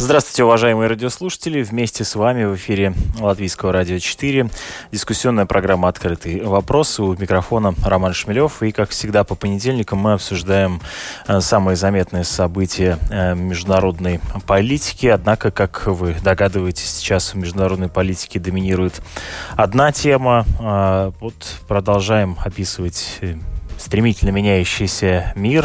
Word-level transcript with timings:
Здравствуйте, 0.00 0.44
уважаемые 0.44 0.88
радиослушатели. 0.88 1.62
Вместе 1.62 2.04
с 2.04 2.14
вами 2.14 2.44
в 2.44 2.54
эфире 2.54 2.94
Латвийского 3.18 3.70
радио 3.70 3.98
4. 3.98 4.48
Дискуссионная 4.92 5.44
программа 5.44 5.88
«Открытый 5.88 6.40
вопрос». 6.40 6.98
У 6.98 7.12
микрофона 7.12 7.74
Роман 7.84 8.14
Шмелев. 8.14 8.62
И, 8.62 8.72
как 8.72 8.88
всегда, 8.88 9.24
по 9.24 9.34
понедельникам 9.34 9.98
мы 9.98 10.14
обсуждаем 10.14 10.80
э, 11.28 11.40
самые 11.42 11.76
заметные 11.76 12.24
события 12.24 12.98
э, 13.10 13.34
международной 13.34 14.20
политики. 14.46 15.06
Однако, 15.06 15.50
как 15.50 15.86
вы 15.86 16.16
догадываетесь, 16.24 16.90
сейчас 16.90 17.34
в 17.34 17.36
международной 17.36 17.90
политике 17.90 18.40
доминирует 18.40 19.02
одна 19.54 19.92
тема. 19.92 20.46
Э, 20.60 21.12
вот 21.20 21.34
продолжаем 21.68 22.38
описывать 22.42 23.20
стремительно 23.80 24.30
меняющийся 24.30 25.32
мир, 25.34 25.64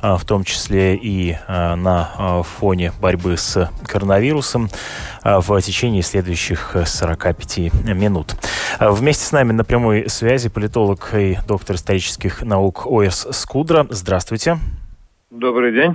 а, 0.00 0.16
в 0.16 0.24
том 0.24 0.44
числе 0.44 0.96
и 0.96 1.36
а, 1.46 1.76
на 1.76 2.10
а, 2.16 2.42
фоне 2.42 2.92
борьбы 3.00 3.36
с 3.36 3.70
коронавирусом 3.86 4.70
в 5.24 5.60
течение 5.60 6.02
следующих 6.02 6.74
45 6.86 7.58
минут. 7.84 8.34
Вместе 8.80 9.24
с 9.24 9.32
нами 9.32 9.52
на 9.52 9.64
прямой 9.64 10.08
связи 10.08 10.48
политолог 10.48 11.10
и 11.14 11.38
доктор 11.46 11.76
исторических 11.76 12.42
наук 12.42 12.86
ОС 12.86 13.26
Скудра. 13.32 13.86
Здравствуйте. 13.90 14.58
Добрый 15.30 15.72
день. 15.72 15.94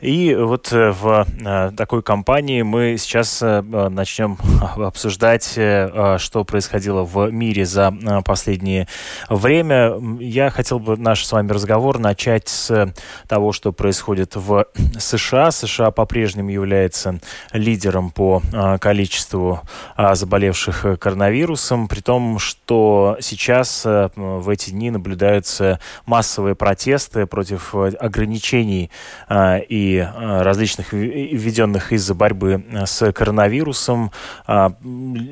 И 0.00 0.34
вот 0.34 0.72
э, 0.72 0.90
в 0.90 1.26
э, 1.44 1.70
такой 1.76 2.02
компании 2.02 2.62
мы 2.62 2.96
сейчас 2.96 3.42
э, 3.42 3.60
начнем 3.60 4.38
обсуждать, 4.76 5.44
что 5.44 6.44
происходило 6.44 7.04
в 7.04 7.30
мире 7.30 7.66
за 7.66 7.92
последнее 8.24 8.88
время. 9.28 9.92
Я 10.18 10.48
хотел 10.48 10.78
бы 10.78 10.96
наш 10.96 11.26
с 11.26 11.32
вами 11.32 11.52
разговор 11.52 11.98
начать 11.98 12.48
с 12.48 12.94
того, 13.28 13.52
что 13.52 13.72
происходит 13.72 14.36
в 14.36 14.66
США. 14.98 15.50
США 15.50 15.90
по-прежнему 15.90 16.48
является 16.48 17.20
лидером 17.52 18.10
по 18.10 18.40
количеству 18.80 19.60
заболевших 19.98 20.98
коронавирусом, 20.98 21.86
при 21.86 22.00
том, 22.00 22.38
что 22.38 23.18
сейчас 23.20 23.84
в 23.84 24.48
эти 24.48 24.70
дни 24.70 24.90
наблюдаются 24.90 25.78
массовые 26.06 26.54
протесты 26.54 27.26
против 27.26 27.74
ограничений 27.74 28.69
ограничений 28.70 28.90
а, 29.28 29.58
и 29.58 29.98
а, 29.98 30.42
различных 30.42 30.92
введенных 30.92 31.92
из-за 31.92 32.14
борьбы 32.14 32.64
а, 32.72 32.86
с 32.86 33.12
коронавирусом. 33.12 34.12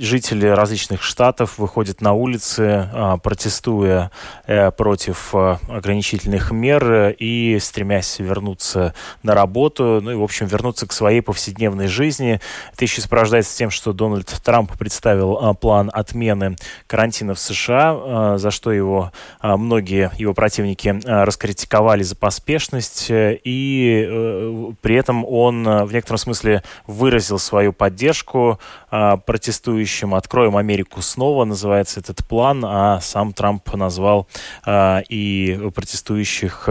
Жители 0.01 0.47
различных 0.47 1.03
штатов 1.03 1.59
выходят 1.59 2.01
на 2.01 2.13
улицы, 2.13 2.89
протестуя 3.23 4.11
э, 4.47 4.71
против 4.71 5.35
ограничительных 5.35 6.51
мер 6.51 7.15
и 7.19 7.59
стремясь 7.61 8.19
вернуться 8.19 8.95
на 9.23 9.35
работу, 9.35 10.01
ну 10.03 10.11
и, 10.11 10.15
в 10.15 10.23
общем, 10.23 10.47
вернуться 10.47 10.87
к 10.87 10.93
своей 10.93 11.21
повседневной 11.21 11.87
жизни. 11.87 12.41
Это 12.73 12.85
еще 12.85 13.01
сопровождается 13.01 13.57
тем, 13.57 13.71
что 13.71 13.93
Дональд 13.93 14.29
Трамп 14.45 14.77
представил 14.79 15.55
план 15.55 15.91
отмены 15.93 16.57
карантина 16.87 17.35
в 17.35 17.39
США, 17.39 18.39
за 18.39 18.51
что 18.51 18.73
его 18.73 19.13
многие 19.43 20.11
его 20.19 20.35
противники 20.35 21.01
раскритиковали 21.05 22.03
за 22.03 22.17
поспешность 22.17 23.11
и 23.33 24.07
э, 24.09 24.73
при 24.81 24.95
этом 24.97 25.25
он 25.25 25.67
э, 25.67 25.85
в 25.85 25.93
некотором 25.93 26.19
смысле 26.19 26.63
выразил 26.87 27.39
свою 27.39 27.73
поддержку 27.73 28.59
э, 28.91 29.17
протестующим. 29.25 30.15
«Откроем 30.15 30.57
Америку 30.57 31.03
снова» 31.03 31.45
называется 31.45 32.01
этот 32.01 32.27
план, 32.27 32.65
а 32.65 33.01
сам 33.01 33.33
Трамп 33.33 33.75
назвал 33.75 34.29
э, 34.67 35.03
и 35.09 35.71
протестующих 35.75 36.69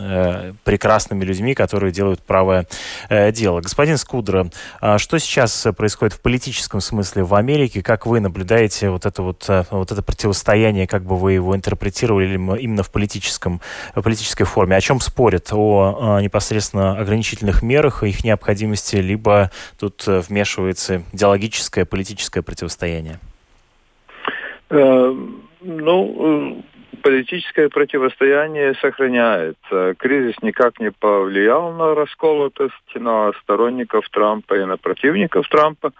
э, 0.00 0.48
э, 0.48 0.52
прекрасными 0.64 1.24
людьми, 1.24 1.54
которые 1.54 1.92
делают 1.92 2.22
правое 2.22 2.66
э, 3.08 3.32
дело. 3.32 3.60
Господин 3.60 3.96
Скудра, 3.96 4.50
э, 4.80 4.98
что 4.98 5.18
сейчас 5.18 5.66
происходит 5.76 6.14
в 6.14 6.20
политическом 6.20 6.80
смысле 6.80 7.24
в 7.24 7.34
Америке? 7.34 7.82
Как 7.82 8.06
вы 8.06 8.20
наблюдаете 8.20 8.90
вот 8.90 9.06
это 9.06 9.22
вот, 9.22 9.44
э, 9.48 9.64
вот 9.70 9.92
это 9.92 10.02
противостояние, 10.02 10.86
как 10.86 11.04
бы 11.04 11.16
вы 11.16 11.32
его 11.32 11.56
интерпретировали 11.56 12.34
именно 12.34 12.82
в 12.82 12.90
политическом, 12.90 13.60
в 13.94 14.02
политической 14.02 14.44
форме? 14.44 14.76
О 14.76 14.80
чем 14.80 15.00
спорят? 15.00 15.52
О 15.52 16.18
э, 16.18 16.22
непосредственно 16.22 16.98
ограничительных 16.98 17.62
мерах, 17.62 18.02
их 18.02 18.24
необходимости, 18.24 18.96
либо 18.96 19.50
тут 19.78 20.04
э, 20.06 20.20
вмешивается 20.20 21.02
идеологическое, 21.12 21.84
политическое 21.84 22.42
противостояние? 22.42 23.18
Э, 24.70 25.14
ну, 25.60 26.62
политическое 26.98 27.68
противостояние 27.68 28.74
сохраняется. 28.74 29.94
Кризис 29.98 30.34
никак 30.42 30.78
не 30.80 30.90
повлиял 30.90 31.72
на 31.72 31.94
расколотость, 31.94 32.94
на 32.94 33.32
сторонников 33.42 34.08
Трампа 34.10 34.54
и 34.54 34.64
на 34.64 34.76
противников 34.76 35.48
Трампа. 35.48 35.92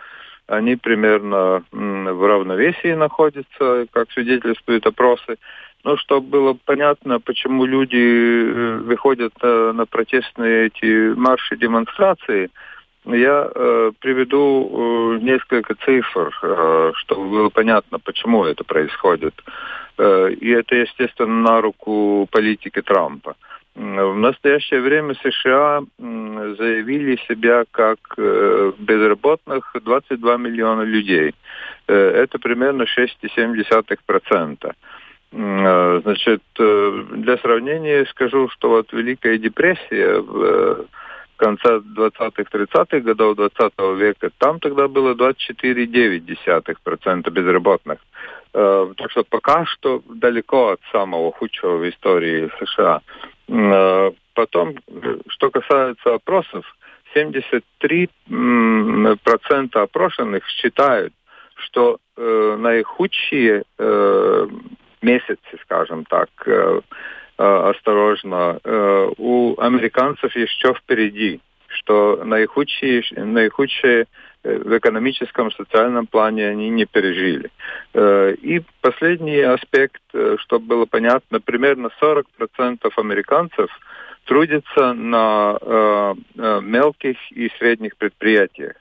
Они 0.47 0.77
примерно 0.77 1.63
в 1.73 2.27
равновесии 2.27 2.95
находятся, 2.95 3.87
как 3.93 4.11
свидетельствуют 4.13 4.87
опросы. 4.87 5.37
Но 5.85 5.97
чтобы 5.97 6.27
было 6.29 6.57
понятно, 6.65 7.21
почему 7.21 7.65
люди 7.65 7.97
э, 7.97 8.77
выходят 8.79 9.33
на, 9.43 9.73
на 9.73 9.87
протестные 9.87 10.67
эти 10.67 11.15
марши, 11.15 11.57
демонстрации, 11.57 12.51
я 13.05 13.51
э, 13.55 13.93
приведу 14.01 14.69
э, 14.69 15.19
несколько 15.23 15.75
цифр, 15.77 16.37
э, 16.43 16.93
чтобы 16.97 17.31
было 17.31 17.49
понятно, 17.49 17.99
почему 17.99 18.45
это 18.45 18.65
происходит. 18.65 19.35
Э, 19.99 20.31
и 20.31 20.51
это, 20.51 20.77
естественно, 20.77 21.51
на 21.51 21.61
руку 21.61 22.29
политики 22.31 22.81
Трампа. 22.81 23.35
В 23.75 24.15
настоящее 24.17 24.81
время 24.81 25.15
США 25.23 25.83
заявили 25.99 27.17
себя 27.29 27.65
как 27.71 27.99
э, 28.17 28.73
безработных 28.79 29.73
22 29.85 30.37
миллиона 30.37 30.83
людей. 30.83 31.35
Э, 31.87 31.95
это 31.95 32.39
примерно 32.39 32.85
6,7%. 32.85 34.73
Значит, 35.31 36.43
для 36.57 37.37
сравнения 37.37 38.07
скажу, 38.07 38.49
что 38.49 38.71
вот 38.71 38.91
Великая 38.95 39.37
депрессия 39.37 40.25
конца 41.39 41.79
20-30-х 41.79 43.01
годов 43.01 43.37
20 43.37 43.73
века, 43.97 44.31
там 44.39 44.61
тогда 44.61 44.89
было 44.89 45.15
24,9% 45.15 47.31
безработных. 47.31 47.99
Э, 48.53 48.93
так 48.97 49.11
что 49.11 49.25
пока 49.25 49.65
что 49.65 50.03
далеко 50.09 50.73
от 50.73 50.81
самого 50.93 51.33
худшего 51.33 51.79
в 51.79 51.89
истории 51.89 52.51
США. 52.59 53.01
Э, 53.49 54.11
потом, 54.35 54.75
что 55.29 55.51
касается 55.51 56.15
опросов, 56.15 56.67
73% 57.15 59.69
опрошенных 59.73 60.47
считают, 60.49 61.15
что 61.57 61.99
э, 62.17 62.57
наихудшие 62.59 63.63
э, 63.79 64.49
месяцы, 65.03 65.59
скажем 65.63 66.05
так, 66.05 66.29
э 66.47 66.81
осторожно, 67.39 68.59
э, 68.63 69.11
у 69.17 69.59
американцев 69.61 70.35
еще 70.37 70.75
впереди, 70.75 71.41
что 71.69 72.23
наихудшие, 72.25 73.03
наихудшие 73.17 74.07
Э, 74.45 74.59
в 74.59 74.79
экономическом, 74.79 75.51
социальном 75.51 76.07
плане 76.07 76.49
они 76.49 76.71
не 76.71 76.87
пережили. 76.87 77.51
Э, 77.95 78.35
и 78.41 78.63
последний 78.81 79.41
аспект, 79.41 80.03
э, 80.15 80.37
чтобы 80.39 80.67
было 80.67 80.85
понятно, 80.85 81.41
примерно 81.41 81.91
40% 82.01 82.93
американцев 82.97 83.71
трудятся 84.25 84.93
на 84.93 86.15
мелких 86.35 87.17
и 87.33 87.51
средних 87.59 87.97
предприятиях. 87.97 88.75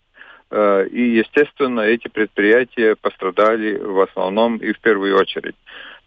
И, 0.52 1.22
естественно, 1.24 1.80
эти 1.80 2.10
предприятия 2.10 2.98
пострадали 2.98 3.78
в 3.78 4.02
основном 4.02 4.58
и 4.58 4.74
в 4.74 4.80
первую 4.82 5.18
очередь. 5.18 5.56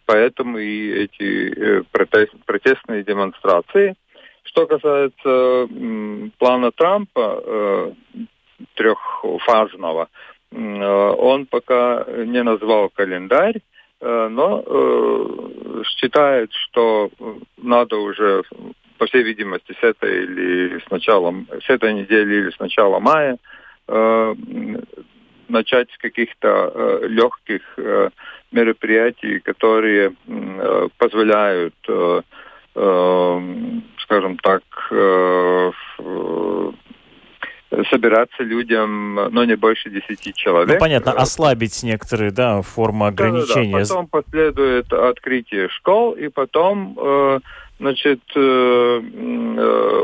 Поэтому 0.07 0.59
и 0.59 1.05
эти 1.05 1.83
протестные 2.47 3.05
демонстрации. 3.05 3.95
Что 4.43 4.67
касается 4.67 5.69
плана 6.39 6.73
Трампа, 6.73 7.95
трехфазного. 8.75 10.09
Э, 10.53 11.15
он 11.19 11.47
пока 11.47 12.05
не 12.09 12.43
назвал 12.43 12.91
календарь, 12.91 13.61
э, 14.01 14.29
но 14.29 14.63
э, 14.67 15.83
считает, 15.85 16.53
что 16.53 17.11
надо 17.57 17.97
уже, 17.97 18.43
по 18.99 19.07
всей 19.07 19.23
видимости, 19.23 19.77
с 19.81 19.83
этой 19.83 20.25
или 20.25 20.79
с 20.79 20.91
началом, 20.91 21.47
с 21.67 21.71
этой 21.71 21.95
недели 21.95 22.35
или 22.35 22.51
с 22.51 22.59
начала 22.59 22.99
мая 23.01 23.39
начать 25.49 25.91
с 25.91 25.99
каких-то 25.99 27.01
мероприятий, 28.53 29.39
которые 29.41 30.13
позволяют 30.99 31.75
скажем 32.73 34.39
так, 34.39 34.63
собираться 37.91 38.43
людям, 38.43 39.15
но 39.15 39.45
не 39.45 39.57
больше 39.57 39.91
10 39.91 40.35
человек. 40.35 40.75
Ну, 40.75 40.79
понятно, 40.79 41.13
ослабить 41.13 41.83
некоторые 41.83 42.31
да, 42.31 42.63
формы 42.63 43.07
ограничения. 43.09 43.73
Да, 43.73 43.79
да, 43.79 43.85
да. 43.85 43.89
Потом 43.89 44.07
последует 44.09 44.93
открытие 44.93 45.69
школ, 45.69 46.13
и 46.13 46.29
потом 46.29 47.41
значит, 47.79 48.21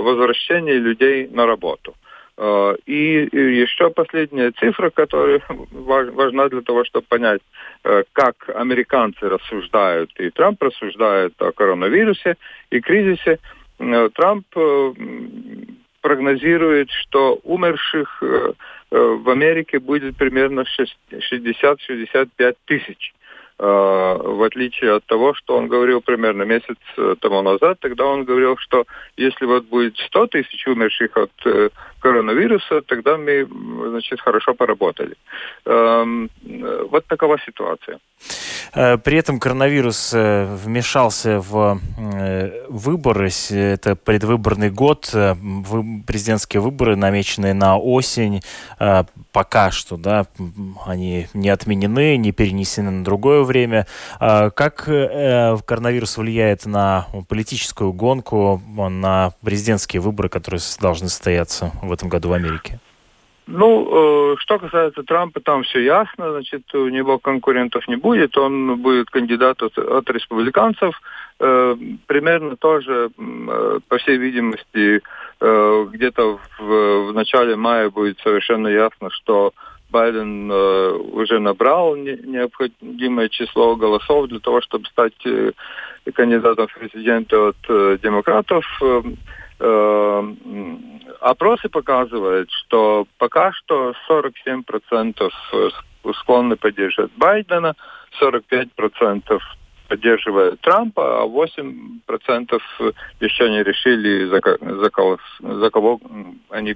возвращение 0.02 0.78
людей 0.78 1.28
на 1.28 1.46
работу. 1.46 1.94
И 2.38 3.28
еще 3.32 3.88
последняя 3.88 4.50
цифра, 4.52 4.90
которая 4.90 5.40
важна 5.48 6.48
для 6.48 6.60
того, 6.60 6.84
чтобы 6.84 7.06
понять, 7.08 7.40
как 8.12 8.50
американцы 8.54 9.28
рассуждают, 9.28 10.10
и 10.18 10.28
Трамп 10.30 10.62
рассуждает 10.62 11.32
о 11.40 11.52
коронавирусе 11.52 12.36
и 12.70 12.80
кризисе. 12.80 13.38
Трамп 13.78 14.46
прогнозирует, 16.02 16.90
что 16.90 17.40
умерших 17.42 18.22
в 18.90 19.30
Америке 19.30 19.78
будет 19.78 20.16
примерно 20.16 20.64
60-65 21.10 22.56
тысяч. 22.66 23.14
Э, 23.58 24.18
в 24.22 24.42
отличие 24.42 24.96
от 24.96 25.06
того, 25.06 25.32
что 25.32 25.56
он 25.56 25.68
говорил 25.68 26.02
примерно 26.02 26.42
месяц 26.42 26.76
э, 26.98 27.14
тому 27.20 27.40
назад. 27.40 27.78
Тогда 27.80 28.04
он 28.04 28.24
говорил, 28.24 28.58
что 28.58 28.84
если 29.16 29.46
вот 29.46 29.64
будет 29.64 29.96
100 29.96 30.26
тысяч 30.26 30.66
умерших 30.66 31.16
от 31.16 31.30
э, 31.46 31.70
коронавируса, 32.00 32.82
тогда 32.82 33.16
мы, 33.16 33.48
значит, 33.90 34.20
хорошо 34.20 34.52
поработали. 34.52 35.16
Эм, 35.64 36.28
вот 36.90 37.06
такова 37.06 37.38
ситуация. 37.46 37.98
При 38.72 39.16
этом 39.16 39.40
коронавирус 39.40 40.12
вмешался 40.12 41.40
в 41.40 41.80
выборы. 42.68 43.30
Это 43.50 43.96
предвыборный 43.96 44.70
год, 44.70 45.06
президентские 46.06 46.60
выборы, 46.60 46.94
намеченные 46.96 47.54
на 47.54 47.78
осень. 47.78 48.42
Пока 49.36 49.70
что, 49.70 49.98
да, 49.98 50.24
они 50.86 51.26
не 51.34 51.50
отменены, 51.50 52.16
не 52.16 52.32
перенесены 52.32 52.90
на 52.90 53.04
другое 53.04 53.42
время. 53.42 53.86
А 54.18 54.48
как 54.48 54.88
э, 54.88 55.58
коронавирус 55.66 56.16
влияет 56.16 56.64
на 56.64 57.04
политическую 57.28 57.92
гонку, 57.92 58.62
на 58.66 59.32
президентские 59.44 60.00
выборы, 60.00 60.30
которые 60.30 60.60
должны 60.80 61.10
состояться 61.10 61.70
в 61.82 61.92
этом 61.92 62.08
году 62.08 62.30
в 62.30 62.32
Америке? 62.32 62.80
Ну, 63.46 64.32
э, 64.32 64.36
что 64.38 64.58
касается 64.58 65.02
Трампа, 65.02 65.40
там 65.40 65.64
все 65.64 65.80
ясно, 65.80 66.32
значит, 66.32 66.74
у 66.74 66.88
него 66.88 67.18
конкурентов 67.18 67.86
не 67.88 67.96
будет, 67.96 68.38
он 68.38 68.80
будет 68.80 69.10
кандидат 69.10 69.62
от, 69.62 69.76
от 69.76 70.08
республиканцев, 70.08 70.98
э, 71.40 71.76
примерно 72.06 72.56
тоже, 72.56 73.10
э, 73.18 73.80
по 73.86 73.98
всей 73.98 74.16
видимости, 74.16 74.96
э, 74.96 75.00
где-то 75.38 76.38
в, 76.58 77.08
в 77.08 77.12
начале 77.12 77.56
мая 77.56 77.90
будет 77.90 78.18
совершенно 78.20 78.68
ясно, 78.68 79.10
что 79.10 79.52
Байден 79.90 80.50
э, 80.50 80.90
уже 81.12 81.38
набрал 81.38 81.94
не, 81.96 82.16
необходимое 82.16 83.28
число 83.28 83.76
голосов 83.76 84.28
для 84.28 84.40
того, 84.40 84.60
чтобы 84.60 84.86
стать 84.86 85.14
э, 85.24 85.52
кандидатом 86.12 86.66
в 86.66 86.74
президенты 86.74 87.36
от 87.36 87.56
э, 87.68 87.98
демократов. 88.02 88.64
Э, 88.82 89.02
э, 89.60 90.34
опросы 91.20 91.68
показывают, 91.68 92.50
что 92.50 93.06
пока 93.18 93.52
что 93.52 93.94
47% 94.08 95.30
склонны 96.20 96.56
поддерживать 96.56 97.12
Байдена, 97.16 97.74
45% 98.20 99.38
поддерживают 99.88 100.60
Трампа, 100.60 101.22
а 101.22 101.26
8% 101.26 102.60
еще 103.20 103.50
не 103.50 103.62
решили, 103.62 104.26
за, 104.26 104.40
за, 104.80 104.90
кого, 104.90 105.18
за 105.40 105.70
кого 105.70 106.00
они 106.50 106.74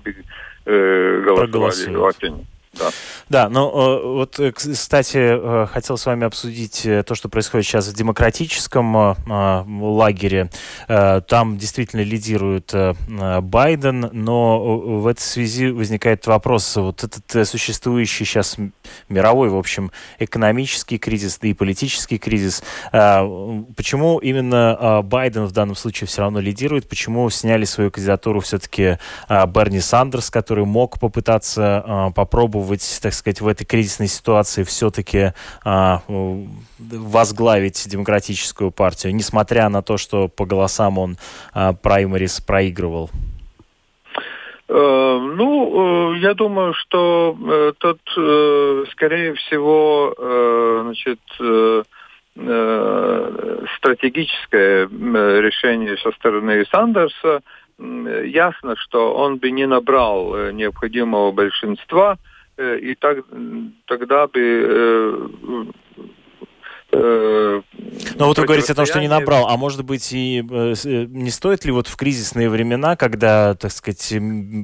э, 0.64 1.22
голосовали 1.24 1.96
осенью. 1.96 2.46
Да. 2.72 2.90
Да, 3.28 3.48
но 3.48 3.70
э, 3.70 4.06
вот, 4.06 4.38
э, 4.40 4.52
кстати, 4.52 5.18
э, 5.18 5.66
хотел 5.66 5.96
с 5.96 6.06
вами 6.06 6.26
обсудить 6.26 6.82
то, 7.06 7.14
что 7.14 7.28
происходит 7.28 7.66
сейчас 7.66 7.88
в 7.88 7.94
демократическом 7.94 9.16
лагере. 9.80 10.50
Там 10.86 11.58
действительно 11.58 12.02
лидирует 12.02 12.74
Байден, 13.42 14.10
но 14.12 14.78
в 14.78 15.06
этой 15.06 15.20
связи 15.20 15.70
возникает 15.70 16.26
вопрос, 16.26 16.76
вот 16.76 17.04
этот 17.04 17.48
существующий 17.48 18.24
сейчас 18.24 18.56
мировой, 19.08 19.48
в 19.48 19.56
общем, 19.56 19.92
экономический 20.18 20.98
кризис, 20.98 21.38
да 21.38 21.48
и 21.48 21.54
политический 21.54 22.18
кризис, 22.18 22.62
почему 22.90 24.18
именно 24.18 25.02
Байден 25.04 25.46
в 25.46 25.52
данном 25.52 25.76
случае 25.76 26.08
все 26.08 26.22
равно 26.22 26.40
лидирует, 26.40 26.88
почему 26.88 27.30
сняли 27.30 27.64
свою 27.64 27.90
кандидатуру 27.90 28.40
все-таки 28.40 28.98
Берни 29.28 29.80
Сандерс, 29.80 30.30
который 30.30 30.64
мог 30.64 30.98
попытаться 30.98 32.12
попробовать 32.14 32.59
попробовать, 32.60 33.00
так 33.02 33.12
сказать, 33.12 33.40
в 33.40 33.48
этой 33.48 33.64
кризисной 33.64 34.08
ситуации 34.08 34.62
все-таки 34.64 35.32
а, 35.64 36.02
возглавить 36.78 37.88
демократическую 37.88 38.70
партию, 38.70 39.14
несмотря 39.14 39.68
на 39.68 39.82
то, 39.82 39.96
что 39.96 40.28
по 40.28 40.44
голосам 40.44 40.98
он 40.98 41.16
а, 41.52 41.72
праймерис 41.72 42.40
проигрывал? 42.40 43.10
Э, 44.68 45.18
ну, 45.36 46.14
э, 46.14 46.18
я 46.18 46.34
думаю, 46.34 46.74
что 46.74 47.36
э, 47.40 47.72
тут, 47.78 48.00
скорее 48.92 49.34
всего, 49.34 50.14
значит, 50.84 51.20
стратегическое 53.76 54.86
решение 54.86 55.96
со 55.98 56.12
стороны 56.12 56.64
Сандерса. 56.66 57.40
Ясно, 57.78 58.76
что 58.76 59.14
он 59.14 59.38
бы 59.38 59.50
не 59.50 59.66
набрал 59.66 60.52
необходимого 60.52 61.32
большинства 61.32 62.18
и 62.60 62.94
так, 62.94 63.24
тогда 63.86 64.26
бы 64.26 64.40
э, 64.40 65.28
э, 66.92 67.49
но 68.20 68.26
вот 68.26 68.38
вы 68.38 68.44
говорите 68.44 68.72
о 68.72 68.76
том, 68.76 68.86
что 68.86 69.00
не 69.00 69.08
набрал, 69.08 69.48
а 69.48 69.56
может 69.56 69.84
быть 69.84 70.12
и 70.12 70.42
не 70.42 71.30
стоит 71.30 71.64
ли 71.64 71.72
вот 71.72 71.88
в 71.88 71.96
кризисные 71.96 72.48
времена, 72.48 72.94
когда, 72.94 73.54
так 73.54 73.72
сказать, 73.72 74.14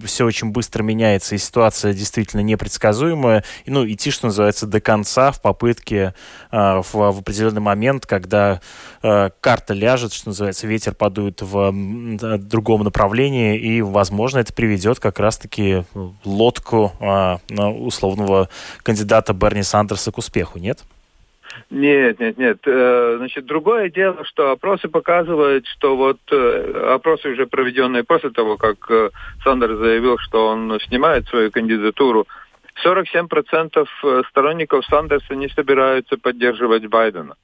все 0.04 0.24
очень 0.24 0.50
быстро 0.50 0.82
меняется 0.82 1.34
и 1.34 1.38
ситуация 1.38 1.92
действительно 1.92 2.42
непредсказуемая, 2.42 3.42
ну, 3.66 3.84
идти, 3.86 4.10
что 4.10 4.26
называется, 4.26 4.66
до 4.66 4.80
конца 4.80 5.32
в 5.32 5.40
попытке 5.42 6.14
в, 6.52 6.84
в 6.92 7.18
определенный 7.18 7.60
момент, 7.60 8.06
когда 8.06 8.60
карта 9.00 9.74
ляжет, 9.74 10.12
что 10.12 10.28
называется, 10.28 10.66
ветер 10.66 10.94
подует 10.94 11.42
в 11.42 12.38
другом 12.38 12.84
направлении, 12.84 13.58
и, 13.58 13.82
возможно, 13.82 14.38
это 14.38 14.52
приведет 14.52 15.00
как 15.00 15.18
раз-таки 15.18 15.84
лодку 16.24 16.92
условного 17.48 18.48
кандидата 18.82 19.32
Берни 19.32 19.62
Сандерса 19.62 20.12
к 20.12 20.18
успеху, 20.18 20.58
нет? 20.58 20.84
Нет, 21.70 22.20
нет, 22.20 22.38
нет. 22.38 22.58
Э, 22.64 23.16
значит, 23.18 23.46
другое 23.46 23.90
дело, 23.90 24.24
что 24.24 24.52
опросы 24.52 24.88
показывают, 24.88 25.66
что 25.66 25.96
вот 25.96 26.18
э, 26.30 26.92
опросы 26.94 27.30
уже 27.30 27.46
проведенные 27.46 28.04
после 28.04 28.30
того, 28.30 28.56
как 28.56 28.90
э, 28.90 29.10
Сандер 29.42 29.74
заявил, 29.76 30.16
что 30.18 30.46
он 30.48 30.78
снимает 30.80 31.26
свою 31.28 31.50
кандидатуру, 31.50 32.26
47% 32.84 33.86
сторонников 34.28 34.84
Сандерса 34.86 35.34
не 35.34 35.48
собираются 35.48 36.18
поддерживать 36.18 36.86
Байдена. 36.86 37.34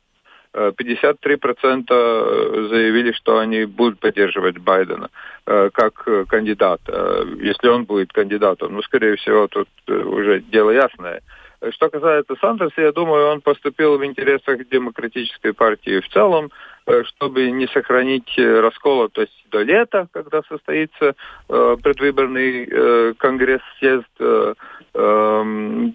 53% 0.55 2.69
заявили, 2.69 3.13
что 3.13 3.39
они 3.39 3.65
будут 3.65 3.99
поддерживать 3.99 4.59
Байдена 4.59 5.09
как 5.47 6.07
кандидата, 6.29 7.27
если 7.41 7.69
он 7.69 7.85
будет 7.85 8.13
кандидатом. 8.13 8.75
Ну, 8.75 8.83
скорее 8.83 9.17
всего, 9.17 9.49
тут 9.49 9.69
уже 9.89 10.41
дело 10.41 10.71
ясное. 10.71 11.23
Что 11.71 11.91
касается 11.91 12.35
Сандерса, 12.41 12.81
я 12.81 12.93
думаю, 12.93 13.29
он 13.29 13.41
поступил 13.41 13.97
в 13.97 14.05
интересах 14.05 14.69
демократической 14.69 15.53
партии 15.53 16.01
в 16.01 16.09
целом, 16.09 16.51
э, 16.87 17.05
чтобы 17.05 17.51
не 17.53 17.69
сохранить 17.69 18.37
э, 18.37 18.61
расколотость 18.61 19.45
до 19.51 19.63
лета, 19.63 20.09
когда 20.13 20.43
состоится 20.43 21.15
э, 21.49 21.77
предвыборный 21.83 23.15
конгресс, 23.15 23.61
съезд 23.79 24.09
э, 24.19 24.55
э, 24.95 25.43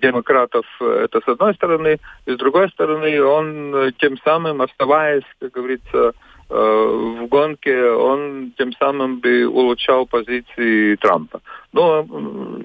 демократов. 0.02 0.66
Это 0.80 1.20
с 1.20 1.28
одной 1.28 1.54
стороны. 1.56 2.00
И 2.26 2.32
с 2.32 2.38
другой 2.38 2.70
стороны, 2.70 3.22
он 3.22 3.92
тем 4.00 4.18
самым, 4.20 4.62
оставаясь, 4.62 5.26
как 5.40 5.52
говорится, 5.52 6.14
в 6.50 7.28
гонке, 7.28 7.92
он 7.92 8.54
тем 8.58 8.72
самым 8.80 9.20
бы 9.20 9.46
улучшал 9.48 10.06
позиции 10.06 10.96
Трампа. 10.96 11.42
Но 11.74 12.08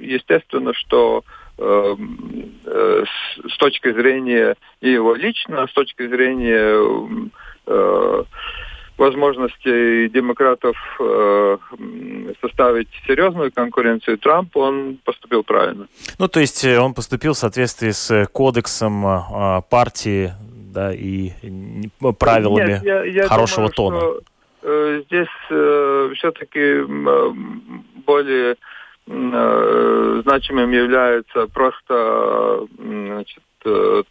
естественно, 0.00 0.72
что 0.72 1.24
Эм, 1.24 1.41
с 1.58 3.56
точки 3.58 3.92
зрения 3.92 4.56
и 4.80 4.90
его 4.90 5.14
лично, 5.14 5.66
с 5.66 5.72
точки 5.72 6.06
зрения 6.08 7.10
э, 7.66 8.24
возможности 8.98 10.08
демократов 10.08 10.76
э, 11.00 11.58
составить 12.40 12.88
серьезную 13.06 13.50
конкуренцию 13.52 14.18
Трампу, 14.18 14.60
он 14.60 14.98
поступил 15.04 15.42
правильно. 15.42 15.88
Ну, 16.18 16.28
то 16.28 16.40
есть 16.40 16.64
э, 16.64 16.78
он 16.78 16.94
поступил 16.94 17.32
в 17.32 17.38
соответствии 17.38 17.90
с 17.90 18.26
кодексом 18.32 19.06
э, 19.06 19.62
партии 19.68 20.32
да, 20.72 20.92
и 20.94 21.30
правилами 22.18 22.72
Нет, 22.72 22.84
я, 22.84 23.04
я 23.04 23.28
хорошего 23.28 23.70
думаю, 23.70 23.72
тона. 23.74 24.00
Что 24.00 25.02
здесь 25.02 26.16
все-таки 26.18 26.82
более 28.06 28.56
значимым 29.06 30.70
является 30.70 31.48
просто 31.48 32.66
значит, 32.78 33.42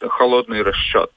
холодный 0.01 0.61
расчет 0.61 1.11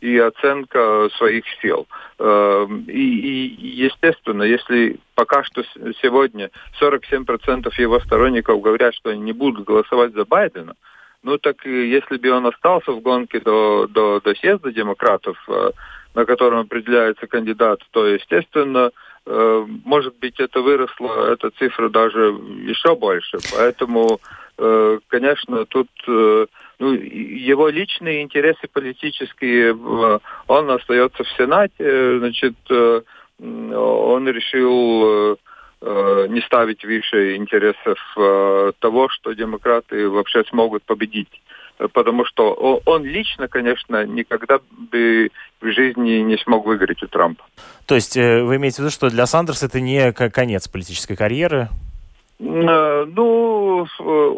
и 0.00 0.18
оценка 0.18 1.08
своих 1.16 1.44
сил. 1.62 1.86
И, 2.18 2.82
и, 2.88 3.84
естественно, 3.84 4.42
если 4.42 4.98
пока 5.14 5.44
что 5.44 5.62
сегодня 6.02 6.50
47% 6.80 7.72
его 7.78 8.00
сторонников 8.00 8.60
говорят, 8.60 8.94
что 8.94 9.10
они 9.10 9.20
не 9.20 9.32
будут 9.32 9.66
голосовать 9.66 10.12
за 10.12 10.24
Байдена, 10.24 10.74
ну 11.22 11.38
так 11.38 11.64
если 11.64 12.16
бы 12.16 12.30
он 12.30 12.46
остался 12.46 12.92
в 12.92 13.00
гонке 13.00 13.40
до, 13.40 13.86
до, 13.88 14.20
до 14.20 14.34
съезда 14.34 14.72
демократов, 14.72 15.36
э, 15.48 15.70
на 16.14 16.24
котором 16.24 16.60
определяется 16.60 17.26
кандидат, 17.26 17.80
то, 17.90 18.06
естественно, 18.06 18.88
э, 18.88 18.90
может 19.26 20.18
быть, 20.18 20.40
это 20.40 20.60
выросло, 20.60 21.32
эта 21.32 21.50
цифра 21.50 21.88
даже 21.88 22.34
еще 22.66 22.96
больше. 22.96 23.38
Поэтому, 23.52 24.18
э, 24.58 24.98
конечно, 25.08 25.66
тут 25.66 25.88
ну, 26.06 26.92
его 26.92 27.68
личные 27.68 28.22
интересы 28.22 28.66
политические, 28.72 29.74
он 30.46 30.70
остается 30.70 31.22
в 31.24 31.28
Сенате, 31.36 32.18
значит, 32.18 32.56
он 33.38 34.28
решил 34.28 35.38
Э, 35.82 36.26
не 36.28 36.42
ставить 36.42 36.84
выше 36.84 37.36
интересов 37.36 37.98
э, 38.14 38.72
того, 38.80 39.08
что 39.08 39.32
демократы 39.32 40.10
вообще 40.10 40.44
смогут 40.44 40.82
победить. 40.82 41.40
Потому 41.92 42.24
что 42.24 42.52
он 42.84 43.04
лично, 43.04 43.48
конечно, 43.48 44.04
никогда 44.04 44.60
бы 44.70 45.30
в 45.60 45.70
жизни 45.70 46.20
не 46.20 46.36
смог 46.38 46.66
выиграть 46.66 47.02
у 47.02 47.06
Трампа. 47.06 47.44
То 47.86 47.94
есть 47.94 48.16
э, 48.16 48.42
вы 48.42 48.56
имеете 48.56 48.76
в 48.76 48.78
виду, 48.80 48.90
что 48.90 49.10
для 49.10 49.26
Сандерса 49.26 49.66
это 49.66 49.80
не 49.80 50.12
конец 50.12 50.68
политической 50.68 51.16
карьеры? 51.16 51.68
Ну, 52.38 53.86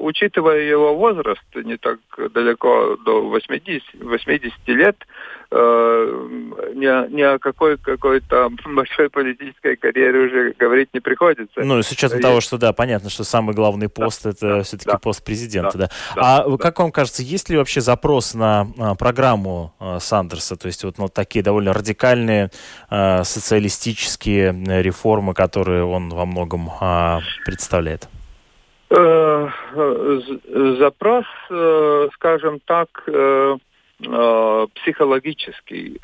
учитывая 0.00 0.61
его 0.61 0.96
возраст, 0.96 1.42
не 1.54 1.76
так 1.76 2.00
далеко 2.34 2.96
до 3.04 3.22
80, 3.22 4.02
80 4.02 4.54
лет, 4.68 4.96
э, 5.00 5.04
ни, 5.52 7.14
ни 7.14 7.23
о 7.23 7.38
какой 7.38 7.76
какой-то 7.78 8.50
большой 8.64 9.11
политической 9.11 9.76
карьере 9.76 10.21
уже 10.21 10.54
говорить 10.59 10.88
не 10.92 11.00
приходится. 11.00 11.61
Ну, 11.62 11.82
с 11.82 11.90
учетом 11.90 12.18
Есть... 12.18 12.28
того, 12.28 12.40
что, 12.40 12.59
да, 12.59 12.73
понятно, 12.73 13.11
что 13.11 13.25
самый 13.25 13.54
главный 13.54 13.88
пост 13.88 14.25
да, 14.25 14.30
это 14.30 14.49
да, 14.49 14.62
все-таки 14.62 14.90
да, 14.90 14.99
пост 14.99 15.25
президента, 15.25 15.78
да. 15.78 15.87
да. 15.87 15.90
да 16.14 16.42
а 16.42 16.49
да. 16.49 16.56
как 16.56 16.78
вам 16.78 16.92
кажется, 16.92 17.23
есть 17.23 17.49
ли 17.50 17.56
вообще 17.56 17.80
запрос 17.80 18.35
на 18.35 18.66
а, 18.78 18.94
программу 18.94 19.75
а, 19.78 19.99
Сандерса, 20.00 20.56
то 20.56 20.66
есть 20.66 20.85
вот 20.85 20.99
ну, 20.99 21.09
такие 21.09 21.42
довольно 21.42 21.73
радикальные 21.73 22.50
а, 22.88 23.25
социалистические 23.25 24.82
реформы, 24.82 25.35
которые 25.35 25.85
он 25.85 26.09
во 26.11 26.25
многом 26.25 26.71
представляет? 27.44 28.09
Э, 28.90 29.49
запрос, 30.78 31.25
э, 31.50 32.09
скажем 32.14 32.61
так, 32.66 32.88
э, 34.06 34.66
психологический. 34.75 35.99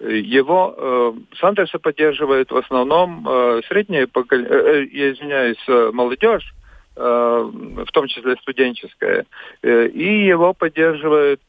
Его 0.00 1.16
Сандерса 1.40 1.80
поддерживает 1.80 2.52
в 2.52 2.56
основном 2.56 3.26
среднее 3.68 4.06
поколение, 4.06 4.88
я 4.92 5.10
извиняюсь, 5.10 5.92
молодежь, 5.92 6.54
в 6.94 7.86
том 7.92 8.06
числе 8.06 8.36
студенческая, 8.36 9.26
и 9.64 10.26
его 10.28 10.54
поддерживает 10.54 11.40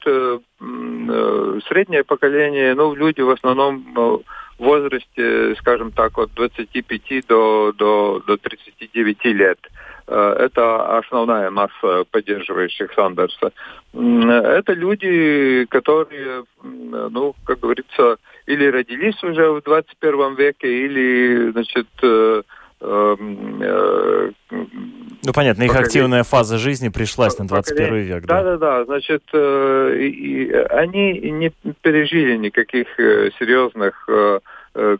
среднее 1.67 2.03
поколение, 2.03 2.73
ну, 2.73 2.95
люди 2.95 3.21
в 3.21 3.29
основном 3.29 3.93
в 3.93 4.23
возрасте, 4.59 5.55
скажем 5.55 5.91
так, 5.91 6.17
от 6.17 6.33
25 6.33 7.27
до, 7.27 7.71
до, 7.77 8.21
до 8.25 8.37
39 8.37 9.25
лет. 9.25 9.59
Э, 9.63 9.98
это 10.09 10.97
основная 10.97 11.51
масса 11.51 12.03
поддерживающих 12.11 12.91
Сандерса. 12.93 13.51
Это 13.93 14.73
люди, 14.73 15.65
которые, 15.69 16.43
ну, 16.63 17.35
как 17.45 17.59
говорится, 17.59 18.17
или 18.45 18.65
родились 18.65 19.21
уже 19.23 19.51
в 19.51 19.61
21 19.61 20.35
веке, 20.35 20.85
или, 20.85 21.51
значит, 21.51 21.87
э, 22.01 22.41
эм, 22.81 23.61
э, 23.61 24.31
ну, 24.49 25.33
понятно, 25.33 25.63
их 25.63 25.75
активная 25.75 26.23
фаза 26.23 26.57
жизни 26.57 26.89
пришлась 26.89 27.37
на 27.37 27.47
21 27.47 27.95
век. 27.97 28.25
Да, 28.25 28.41
да, 28.41 28.57
да. 28.57 28.85
Значит, 28.85 29.23
и 29.33 30.51
они 30.69 31.19
не 31.19 31.51
пережили 31.81 32.37
никаких 32.37 32.87
серьезных 32.97 34.07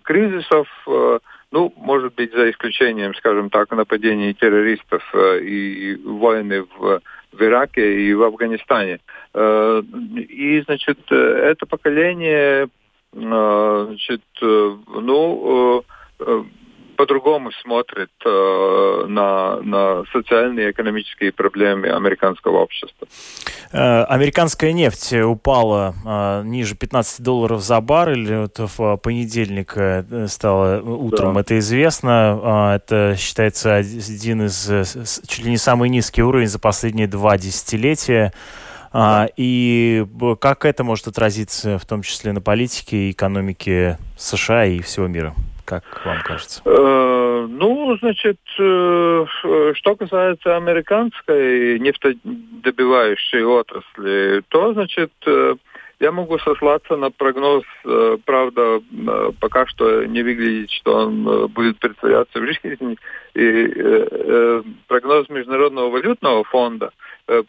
кризисов. 0.03 0.67
Ну, 1.51 1.73
может 1.77 2.13
быть, 2.13 2.31
за 2.31 2.51
исключением, 2.51 3.15
скажем 3.15 3.49
так, 3.49 3.71
нападений 3.71 4.33
террористов 4.33 5.03
э, 5.13 5.39
и 5.39 5.95
войны 5.95 6.61
в, 6.63 7.01
в 7.31 7.41
Ираке 7.41 8.03
и 8.03 8.13
в 8.13 8.21
Афганистане. 8.21 8.99
Э, 9.33 9.81
и, 9.81 10.61
значит, 10.61 10.99
э, 11.09 11.15
это 11.15 11.65
поколение, 11.65 12.69
значит, 13.11 14.21
ну, 14.41 15.83
по-другому 16.99 17.51
смотрит 17.61 18.11
э, 18.25 19.05
на, 19.07 19.61
на 19.61 20.03
социальные 20.11 20.67
и 20.67 20.71
экономические 20.71 21.31
проблемы 21.31 21.87
американского 21.87 22.57
общества. 22.57 23.07
Э, 23.71 24.03
американская 24.03 24.73
нефть 24.73 25.13
упала 25.13 25.95
э, 26.05 26.41
ниже 26.43 26.75
15 26.75 27.21
долларов 27.23 27.61
за 27.61 27.79
баррель. 27.79 28.35
Вот 28.39 28.59
в 28.59 28.97
понедельник 28.97 29.77
э, 29.77 30.27
стало 30.27 30.81
утром 30.81 31.35
да. 31.35 31.39
это 31.39 31.57
известно. 31.59 32.37
Э, 32.43 32.75
это 32.75 33.15
считается 33.17 33.75
один 33.75 34.47
из 34.47 34.69
чуть 35.25 35.45
ли 35.45 35.51
не 35.51 35.57
самый 35.57 35.87
низкий 35.87 36.21
уровень 36.21 36.47
за 36.47 36.59
последние 36.59 37.07
два 37.07 37.37
десятилетия. 37.37 38.33
А, 38.91 39.29
и 39.37 40.05
как 40.41 40.65
это 40.65 40.83
может 40.83 41.07
отразиться 41.07 41.79
в 41.79 41.85
том 41.85 42.01
числе 42.01 42.33
на 42.33 42.41
политике 42.41 43.07
и 43.07 43.11
экономике 43.11 43.97
США 44.17 44.65
и 44.65 44.81
всего 44.81 45.07
мира? 45.07 45.33
Как 45.69 45.83
вам 46.03 46.19
кажется? 46.23 46.61
Э, 46.65 47.47
ну, 47.47 47.95
значит, 48.01 48.39
э, 48.59 49.25
что 49.73 49.95
касается 49.95 50.57
американской 50.57 51.77
нефтедобивающей 51.77 53.43
отрасли, 53.43 54.41
то, 54.49 54.73
значит, 54.73 55.11
э, 55.27 55.55
я 55.99 56.11
могу 56.11 56.39
сослаться 56.39 56.95
на 56.95 57.11
прогноз, 57.11 57.63
э, 57.85 58.17
правда, 58.25 58.79
э, 58.79 59.31
пока 59.39 59.67
что 59.67 60.05
не 60.05 60.23
выглядит, 60.23 60.71
что 60.71 60.95
он 60.95 61.27
э, 61.27 61.47
будет 61.47 61.77
притворяться 61.77 62.39
в 62.39 62.45
жизни, 62.45 62.97
и 63.35 64.63
прогноз 64.88 65.29
Международного 65.29 65.91
валютного 65.91 66.43
фонда, 66.45 66.91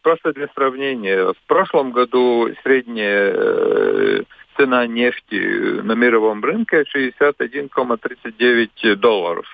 просто 0.02 0.32
для 0.34 0.46
сравнения, 0.54 1.32
в 1.32 1.46
прошлом 1.46 1.92
году 1.92 2.50
средняя 2.62 4.24
цена 4.60 4.86
нефти 4.86 5.80
на 5.82 5.94
мировом 5.94 6.44
рынке 6.44 6.84
61,39 6.94 8.96
долларов 8.96 9.46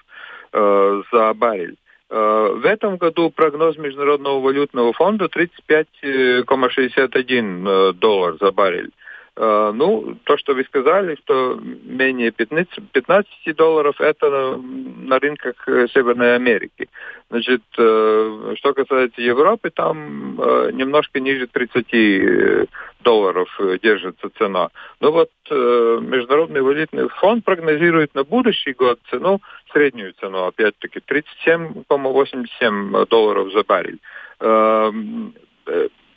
за 0.52 1.32
баррель. 1.34 1.76
В 2.08 2.62
этом 2.64 2.96
году 2.96 3.30
прогноз 3.30 3.76
Международного 3.78 4.40
валютного 4.40 4.92
фонда 4.92 5.26
35,61 5.26 7.92
доллар 7.94 8.36
за 8.40 8.52
баррель. 8.52 8.90
Э, 9.38 9.71
ну, 9.75 10.16
то, 10.25 10.38
что 10.38 10.55
вы 10.55 10.64
сказали, 10.64 11.14
что 11.16 11.61
менее 11.61 12.31
15, 12.31 12.90
15 12.90 13.55
долларов, 13.55 14.00
это 14.00 14.31
на, 14.31 14.57
на 14.57 15.19
рынках 15.19 15.57
э, 15.69 15.88
Северной 15.93 16.37
Америки. 16.37 16.88
Значит, 17.28 17.61
э, 17.76 18.55
что 18.57 18.73
касается 18.73 19.21
Европы, 19.21 19.69
там 19.71 20.37
немножко 20.73 21.21
ниже 21.21 21.49
30 21.49 22.69
долларов 23.00 23.61
держится 23.83 24.31
цена. 24.38 24.71
Но 25.00 25.12
вот 25.12 25.28
Международный 25.50 26.62
валютный 26.62 27.09
фонд 27.09 27.45
прогнозирует 27.45 28.14
на 28.14 28.25
будущий 28.25 28.73
год 28.73 28.99
цену, 29.11 29.43
среднюю 29.73 30.14
цену, 30.21 30.47
опять-таки, 30.47 31.00
37,87 31.00 33.07
долларов 33.09 33.52
за 33.52 33.64
баррель 33.64 33.99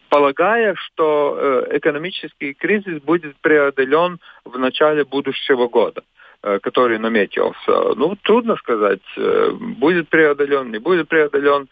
полагая, 0.10 0.76
что 0.76 1.38
э, 1.38 1.78
экономический 1.78 2.54
кризис 2.54 3.02
будет 3.02 3.36
преодолен 3.38 4.20
в 4.44 4.58
начале 4.58 5.06
будущего 5.06 5.68
года 5.68 6.04
э, 6.44 6.60
который 6.60 6.98
наметился. 6.98 7.96
Ну, 7.96 8.18
трудно 8.24 8.56
сказать, 8.58 9.02
э, 9.18 9.52
будет 9.52 10.10
преодолен, 10.10 10.72
не 10.72 10.80
будет 10.80 11.08
преодолен. 11.08 11.68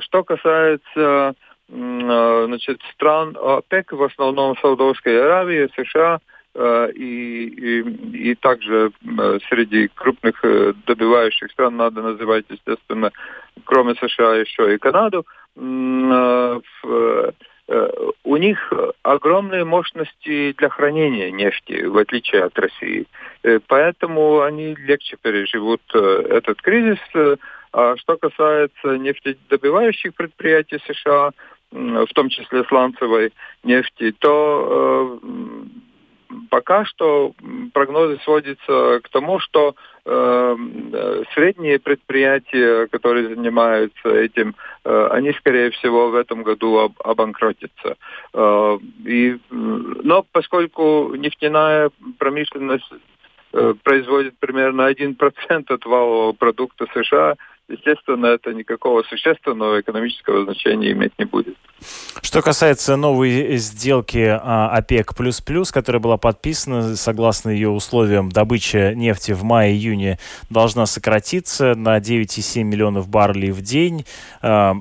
Что 0.00 0.22
касается 0.22 1.34
значит, 1.68 2.80
стран 2.94 3.36
ОПЕК, 3.36 3.92
в 3.92 4.02
основном 4.04 4.56
Саудовской 4.58 5.20
Аравии, 5.20 5.68
США, 5.76 6.20
и, 6.94 7.00
и, 7.02 8.30
и 8.30 8.34
также 8.36 8.92
среди 9.48 9.88
крупных 9.88 10.40
добивающих 10.86 11.50
стран 11.50 11.76
надо 11.76 12.00
называть, 12.00 12.44
естественно, 12.48 13.10
кроме 13.64 13.96
США 13.96 14.36
еще 14.36 14.72
и 14.72 14.78
Канаду. 14.78 15.26
У 17.68 18.36
них 18.36 18.72
огромные 19.02 19.64
мощности 19.64 20.52
для 20.52 20.68
хранения 20.68 21.30
нефти, 21.30 21.84
в 21.84 21.96
отличие 21.96 22.44
от 22.44 22.58
России. 22.58 23.06
Поэтому 23.66 24.42
они 24.42 24.74
легче 24.76 25.16
переживут 25.20 25.82
этот 25.92 26.62
кризис. 26.62 26.98
А 27.72 27.96
что 27.96 28.16
касается 28.16 28.96
нефтедобывающих 28.96 30.14
предприятий 30.14 30.78
США, 30.86 31.30
в 31.70 32.08
том 32.14 32.28
числе 32.28 32.64
сланцевой 32.64 33.32
нефти, 33.64 34.14
то 34.18 35.18
пока 36.50 36.84
что 36.84 37.32
прогнозы 37.72 38.18
сводятся 38.24 39.00
к 39.02 39.08
тому, 39.10 39.38
что 39.38 39.74
э, 40.04 40.56
средние 41.34 41.78
предприятия, 41.78 42.86
которые 42.88 43.28
занимаются 43.28 44.08
этим, 44.08 44.54
э, 44.84 45.08
они, 45.12 45.32
скорее 45.32 45.70
всего, 45.70 46.10
в 46.10 46.14
этом 46.14 46.42
году 46.42 46.78
об, 46.78 46.92
обанкротятся. 47.04 47.96
Э, 48.34 48.78
и, 49.04 49.38
но 49.50 50.24
поскольку 50.32 51.14
нефтяная 51.14 51.90
промышленность 52.18 52.90
э, 53.52 53.74
производит 53.82 54.38
примерно 54.38 54.90
1% 54.90 55.64
от 55.68 55.84
валового 55.84 56.32
продукта 56.32 56.86
США, 56.94 57.34
естественно, 57.68 58.26
это 58.26 58.52
никакого 58.52 59.02
существенного 59.02 59.80
экономического 59.80 60.44
значения 60.44 60.92
иметь 60.92 61.12
не 61.18 61.24
будет. 61.24 61.56
Что 62.22 62.40
касается 62.40 62.96
новой 62.96 63.56
сделки 63.56 64.26
а, 64.28 64.70
ОПЕК++, 64.70 65.14
которая 65.72 66.00
была 66.00 66.16
подписана, 66.16 66.96
согласно 66.96 67.50
ее 67.50 67.68
условиям, 67.68 68.30
добыча 68.30 68.94
нефти 68.94 69.32
в 69.32 69.42
мае-июне 69.42 70.18
должна 70.48 70.86
сократиться 70.86 71.74
на 71.74 71.98
9,7 71.98 72.62
миллионов 72.62 73.08
баррелей 73.08 73.50
в 73.50 73.62
день. 73.62 74.06
А, 74.42 74.74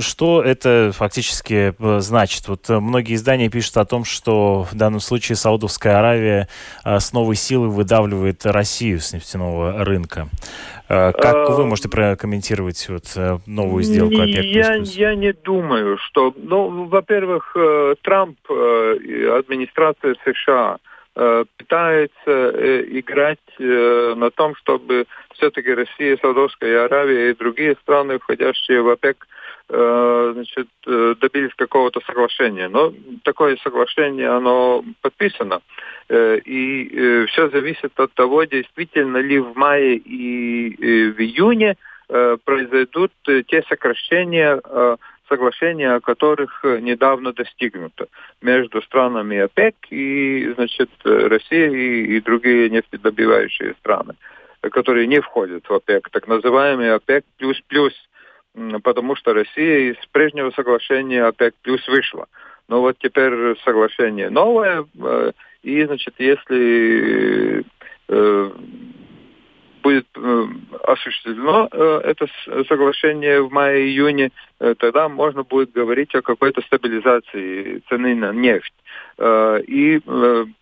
что 0.00 0.42
это 0.42 0.92
фактически 0.94 1.74
э, 1.78 2.00
значит? 2.00 2.48
Вот 2.48 2.68
многие 2.68 3.14
издания 3.14 3.48
пишут 3.48 3.76
о 3.76 3.84
том, 3.84 4.04
что 4.04 4.62
в 4.70 4.74
данном 4.74 5.00
случае 5.00 5.36
Саудовская 5.36 5.98
Аравия 5.98 6.48
а, 6.84 7.00
с 7.00 7.12
новой 7.12 7.36
силой 7.36 7.68
выдавливает 7.68 8.46
Россию 8.46 9.00
с 9.00 9.12
нефтяного 9.12 9.84
рынка. 9.84 10.28
Как 10.86 11.48
вы 11.50 11.64
можете 11.64 11.88
прокомментировать 11.88 12.86
вот 12.88 13.04
э, 13.16 13.38
новую 13.46 13.82
сделку 13.82 14.20
ОПЕК++? 14.20 14.42
Я, 14.42 14.76
я 14.76 15.14
не 15.14 15.32
думаю, 15.32 15.96
что 15.98 16.34
ну, 16.36 16.84
во-первых, 16.84 17.52
э, 17.56 17.94
Трамп 18.02 18.38
э, 18.50 19.38
администрация 19.38 20.14
США 20.24 20.76
э, 21.16 21.44
пытается 21.56 22.50
играть 22.98 23.38
на 23.58 24.30
том, 24.30 24.54
чтобы 24.56 25.06
все-таки 25.34 25.72
Россия, 25.72 26.18
Саудовская 26.20 26.84
Аравия 26.84 27.30
и 27.30 27.34
другие 27.34 27.76
страны, 27.82 28.18
входящие 28.18 28.82
в 28.82 28.88
ОПЕК, 28.88 29.26
значит, 29.68 30.68
добились 30.84 31.54
какого-то 31.56 32.00
соглашения. 32.06 32.68
Но 32.68 32.92
такое 33.22 33.56
соглашение, 33.62 34.28
оно 34.28 34.84
подписано. 35.00 35.60
И 36.10 37.24
все 37.28 37.48
зависит 37.48 37.98
от 37.98 38.12
того, 38.12 38.44
действительно 38.44 39.18
ли 39.18 39.38
в 39.38 39.56
мае 39.56 39.96
и 39.96 41.10
в 41.10 41.18
июне 41.18 41.76
произойдут 42.44 43.12
те 43.24 43.62
сокращения, 43.68 44.60
соглашения, 45.28 45.92
о 45.92 46.00
которых 46.00 46.64
э, 46.64 46.78
недавно 46.80 47.32
достигнуто 47.32 48.06
между 48.42 48.82
странами 48.82 49.38
ОПЕК 49.38 49.74
и, 49.90 50.52
значит, 50.54 50.90
Россия 51.04 51.70
и, 51.70 52.16
и 52.16 52.20
другие 52.20 52.70
нефтедобивающие 52.70 53.74
страны, 53.80 54.14
которые 54.60 55.06
не 55.06 55.20
входят 55.20 55.66
в 55.68 55.72
ОПЕК, 55.72 56.10
так 56.10 56.28
называемый 56.28 56.92
ОПЕК 56.94 57.24
плюс-плюс, 57.38 57.94
потому 58.82 59.16
что 59.16 59.32
Россия 59.32 59.92
из 59.92 60.06
прежнего 60.12 60.50
соглашения 60.50 61.24
ОПЕК 61.24 61.54
плюс 61.62 61.86
вышла. 61.88 62.26
Но 62.68 62.80
вот 62.80 62.96
теперь 62.98 63.58
соглашение 63.64 64.30
новое, 64.30 64.84
э, 65.02 65.32
и, 65.64 65.84
значит, 65.84 66.14
если 66.18 67.64
э, 68.08 68.50
будет 69.84 70.06
э, 70.16 70.46
осуществлено 70.84 71.68
э, 71.70 72.00
это 72.04 72.26
соглашение 72.66 73.42
в 73.42 73.52
мае-июне, 73.52 74.30
э, 74.60 74.74
тогда 74.78 75.08
можно 75.10 75.42
будет 75.42 75.72
говорить 75.72 76.14
о 76.14 76.22
какой-то 76.22 76.62
стабилизации 76.62 77.82
цены 77.88 78.14
на 78.14 78.32
нефть. 78.32 78.72
И 79.18 80.00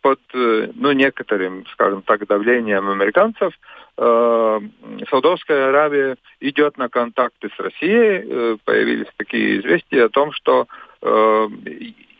под 0.02 0.20
ну, 0.34 0.92
некоторым, 0.92 1.64
скажем 1.72 2.02
так, 2.02 2.26
давлением 2.26 2.90
американцев 2.90 3.54
Саудовская 3.96 5.70
Аравия 5.70 6.16
идет 6.40 6.76
на 6.76 6.90
контакты 6.90 7.48
с 7.56 7.58
Россией. 7.58 8.58
Появились 8.64 9.06
такие 9.16 9.60
известия 9.60 10.04
о 10.04 10.10
том, 10.10 10.32
что 10.32 10.66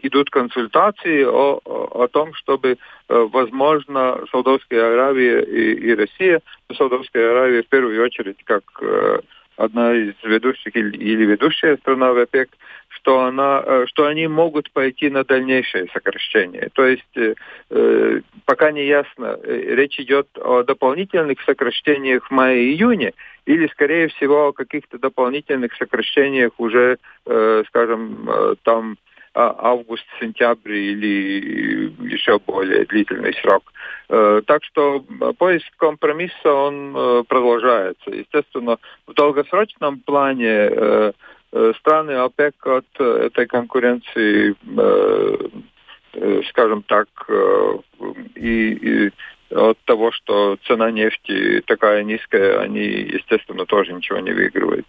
идут 0.03 0.31
консультации 0.31 1.25
о, 1.25 1.61
о, 1.65 2.09
том, 2.09 2.35
чтобы, 2.35 2.77
э, 3.09 3.29
возможно, 3.33 4.21
Саудовская 4.31 4.93
Аравия 4.93 5.41
и, 5.43 5.75
и 5.75 5.95
Россия, 5.95 6.41
Саудовская 6.77 7.31
Аравия 7.31 7.62
в 7.62 7.69
первую 7.69 8.03
очередь 8.03 8.38
как 8.45 8.62
э, 8.81 9.21
одна 9.57 9.95
из 9.95 10.15
ведущих 10.23 10.75
или, 10.77 10.97
или 10.97 11.25
ведущая 11.25 11.77
страна 11.77 12.12
в 12.12 12.19
ОПЕК, 12.19 12.51
что, 12.88 13.21
она, 13.21 13.62
э, 13.65 13.87
что 13.87 14.07
они 14.07 14.27
могут 14.27 14.71
пойти 14.73 15.11
на 15.11 15.25
дальнейшее 15.25 15.88
сокращение. 15.93 16.69
То 16.73 16.87
есть 16.87 17.17
э, 17.17 18.21
пока 18.45 18.73
не 18.73 18.87
ясно, 18.87 19.38
речь 19.45 19.99
идет 19.99 20.29
о 20.37 20.62
дополнительных 20.62 21.41
сокращениях 21.43 22.27
в 22.27 22.31
мае-июне 22.31 23.12
или, 23.47 23.67
скорее 23.69 24.09
всего, 24.09 24.49
о 24.49 24.53
каких-то 24.53 24.99
дополнительных 24.99 25.75
сокращениях 25.75 26.53
уже, 26.59 26.99
э, 27.27 27.65
скажем, 27.69 28.29
э, 28.29 28.55
там 28.62 28.97
август, 29.35 30.05
сентябрь 30.21 30.75
или 30.75 31.92
еще 32.12 32.38
более 32.38 32.85
длительный 32.85 33.35
срок. 33.35 33.73
Э, 34.09 34.42
так 34.47 34.62
что 34.64 35.01
поиск 35.38 35.66
компромисса, 35.77 36.53
он 36.53 36.95
э, 36.95 37.23
продолжается. 37.27 38.11
Естественно, 38.11 38.79
в 39.07 39.14
долгосрочном 39.14 40.01
плане 40.01 40.68
э, 40.71 41.12
страны 41.79 42.12
ОПЕК 42.12 42.66
от 42.66 43.01
этой 43.01 43.47
конкуренции, 43.47 44.55
скажем 46.49 46.83
так, 46.85 47.09
и, 48.37 48.73
и 48.73 49.11
от 49.55 49.79
того, 49.85 50.12
что 50.12 50.57
цена 50.66 50.90
нефти 50.90 51.62
такая 51.66 52.05
низкая, 52.05 52.61
они, 52.61 52.81
естественно, 52.81 53.66
тоже 53.66 53.92
ничего 53.92 54.21
не 54.21 54.33
выигрывают. 54.33 54.87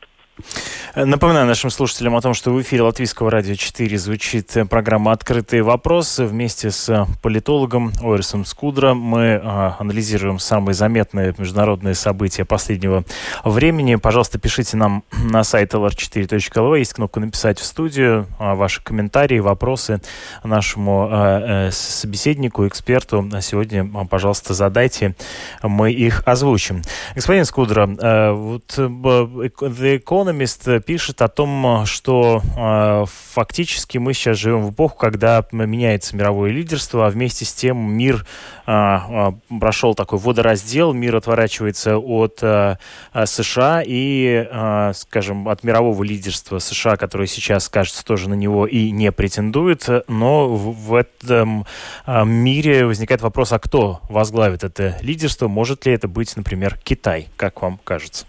Напоминаю 0.96 1.48
нашим 1.48 1.70
слушателям 1.70 2.16
о 2.16 2.22
том, 2.22 2.34
что 2.34 2.52
в 2.52 2.62
эфире 2.62 2.84
Латвийского 2.84 3.32
радио 3.32 3.56
4 3.56 3.98
звучит 3.98 4.56
программа 4.70 5.12
«Открытые 5.12 5.64
вопросы». 5.64 6.26
Вместе 6.26 6.70
с 6.70 7.08
политологом 7.22 7.92
Орисом 8.02 8.46
Скудро 8.46 8.94
мы 8.94 9.40
а, 9.44 9.76
анализируем 9.80 10.38
самые 10.38 10.76
заметные 10.76 11.34
международные 11.38 11.96
события 11.96 12.46
последнего 12.46 13.06
времени. 13.44 13.96
Пожалуйста, 13.96 14.38
пишите 14.40 14.78
нам 14.78 15.04
на 15.12 15.44
сайт 15.44 15.74
lr4.lv. 15.74 16.80
Есть 16.80 16.94
кнопка 16.94 17.20
«Написать 17.20 17.60
в 17.60 17.66
студию». 17.66 18.28
А, 18.38 18.54
ваши 18.54 18.84
комментарии, 18.84 19.40
вопросы 19.40 20.00
нашему 20.44 21.10
э, 21.12 21.70
собеседнику, 21.72 22.68
эксперту. 22.68 23.28
А 23.34 23.42
сегодня, 23.42 23.90
а, 23.96 24.06
пожалуйста, 24.06 24.54
задайте. 24.54 25.16
Мы 25.64 25.92
их 25.92 26.22
озвучим. 26.28 26.82
Господин 27.16 27.46
Скудро, 27.46 27.88
вот 28.34 28.76
э, 28.78 28.82
The 28.84 30.04
Economist 30.24 30.80
пишет 30.82 31.22
о 31.22 31.28
том, 31.28 31.86
что 31.86 32.42
э, 32.58 33.06
фактически 33.08 33.98
мы 33.98 34.14
сейчас 34.14 34.38
живем 34.38 34.64
в 34.64 34.72
эпоху, 34.72 34.98
когда 34.98 35.46
меняется 35.52 36.16
мировое 36.16 36.52
лидерство, 36.52 37.06
а 37.06 37.10
вместе 37.10 37.44
с 37.46 37.54
тем 37.54 37.78
мир 37.78 38.26
э, 38.66 38.72
э, 38.72 39.32
прошел 39.60 39.96
такой 39.96 40.20
водораздел, 40.20 40.94
мир 40.94 41.18
отворачивается 41.18 41.98
от 41.98 42.40
э, 42.42 42.78
США 43.26 43.84
и, 43.86 44.48
э, 44.50 44.92
скажем, 44.96 45.50
от 45.50 45.64
мирового 45.64 46.04
лидерства 46.04 46.60
США, 46.60 46.96
которое 46.96 47.28
сейчас, 47.28 47.68
кажется, 47.68 48.06
тоже 48.06 48.30
на 48.30 48.36
него 48.36 48.66
и 48.66 48.92
не 48.92 49.12
претендует, 49.12 49.88
но 50.08 50.48
в, 50.48 50.96
этом 50.96 51.66
э, 52.06 52.26
мире 52.26 52.86
возникает 52.86 53.22
вопрос, 53.22 53.52
а 53.52 53.60
кто 53.60 54.00
возглавит 54.10 54.64
это 54.64 54.98
лидерство? 55.02 55.48
Может 55.48 55.86
ли 55.86 55.94
это 55.94 56.08
быть, 56.08 56.36
например, 56.38 56.80
Китай, 56.84 57.28
как 57.36 57.62
вам 57.62 57.80
кажется? 57.84 58.26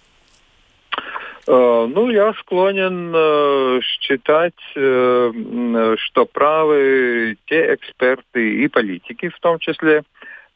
Э, 1.47 1.87
ну, 1.89 2.11
я 2.11 2.33
склонен 2.35 3.13
э, 3.15 3.81
считать, 3.83 4.55
э, 4.75 5.97
что 5.99 6.25
правы 6.27 7.37
те 7.47 7.75
эксперты 7.75 8.63
и 8.63 8.69
политики 8.69 9.29
в 9.29 9.39
том 9.41 9.59
числе. 9.59 10.03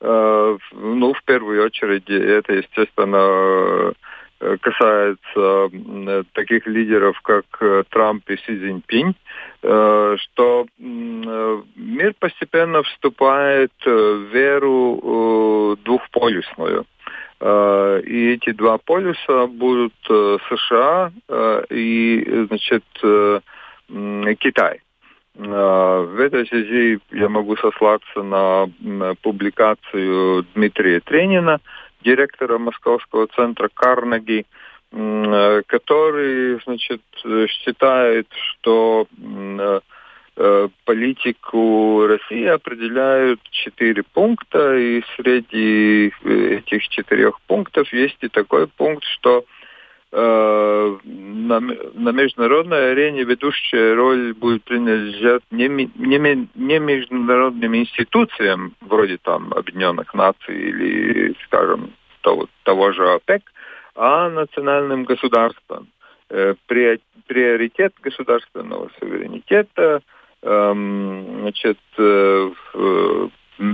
Ну, 0.01 1.13
в 1.13 1.25
первую 1.25 1.65
очередь, 1.65 2.09
это, 2.09 2.53
естественно, 2.53 3.93
касается 4.61 5.71
таких 6.35 6.69
лидеров, 6.69 7.21
как 7.21 7.45
Трамп 7.91 8.31
и 8.31 8.37
Си 8.37 8.61
Цзиньпинь, 8.61 9.17
что 9.59 10.67
мир 10.79 12.15
постепенно 12.21 12.85
вступает 12.85 13.73
в 13.85 14.31
веру 14.33 15.77
двухполюсную. 15.85 16.87
Э, 17.41 18.01
и 18.05 18.33
эти 18.33 18.51
два 18.51 18.79
полюса 18.79 19.47
будут 19.47 19.95
э, 20.11 20.39
США 20.49 21.13
э, 21.29 21.65
и, 21.71 22.47
значит, 22.49 22.85
Китай. 24.39 24.81
В 25.35 26.21
этой 26.21 26.47
связи 26.47 26.99
я 27.13 27.29
могу 27.29 27.57
сослаться 27.57 28.23
на 28.23 28.67
публикацию 29.23 30.45
Дмитрия 30.55 31.01
Тренина, 31.01 31.61
директора 32.03 32.59
Московского 32.59 33.29
центра 33.29 33.71
Карнеги, 33.73 34.45
который 34.91 36.61
значит, 36.65 37.01
считает, 37.49 38.27
что 38.33 39.07
политику 40.85 42.07
России 42.07 42.45
определяют 42.45 43.41
четыре 43.51 44.05
пункта, 44.05 44.77
и 44.77 45.03
среди 45.17 46.13
этих 46.25 46.89
четырех 46.89 47.41
пунктов 47.43 47.93
есть 47.93 48.19
и 48.21 48.29
такой 48.29 48.69
пункт, 48.69 49.03
что 49.05 49.45
э, 50.13 50.97
на, 51.05 51.61
на 51.61 52.13
международной 52.13 52.93
арене 52.93 53.25
ведущая 53.25 53.95
роль 53.95 54.33
будет 54.33 54.63
принадлежать 54.63 55.43
не, 55.51 55.67
не, 55.69 56.49
не 56.55 56.79
международным 56.79 57.75
институциям, 57.75 58.75
вроде 58.81 59.19
там 59.19 59.53
Объединенных 59.53 60.15
Наций 60.15 60.57
или, 60.57 61.35
скажем, 61.47 61.93
того, 62.21 62.49
того 62.63 62.93
же 62.93 63.11
ОПЕК, 63.11 63.43
а 63.97 64.31
национальным 64.31 65.03
государствам. 65.03 65.89
Э, 66.31 66.55
приоритет 67.27 67.95
государственного 68.01 68.89
суверенитета– 69.01 70.01
значит, 70.43 71.79
э, 71.99 72.51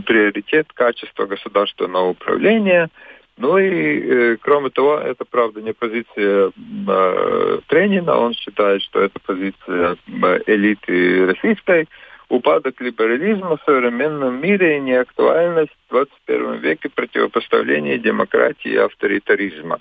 приоритет 0.06 0.72
качества 0.72 1.26
государственного 1.26 2.08
управления. 2.10 2.88
Ну 3.36 3.58
и, 3.58 3.68
э, 3.68 4.36
кроме 4.40 4.70
того, 4.70 4.96
это, 4.96 5.24
правда, 5.24 5.60
не 5.60 5.72
позиция 5.72 6.52
э, 6.88 7.58
Тренина, 7.66 8.16
он 8.16 8.32
считает, 8.34 8.82
что 8.82 9.00
это 9.00 9.18
позиция 9.26 9.96
э, 10.06 10.40
элиты 10.46 11.26
российской. 11.26 11.88
Упадок 12.28 12.80
либерализма 12.80 13.56
в 13.56 13.62
современном 13.64 14.40
мире 14.40 14.78
и 14.78 14.80
неактуальность 14.80 15.76
в 15.88 15.92
21 15.92 16.54
веке 16.54 16.88
противопоставления 16.88 17.98
демократии 17.98 18.70
и 18.70 18.76
авторитаризма. 18.76 19.80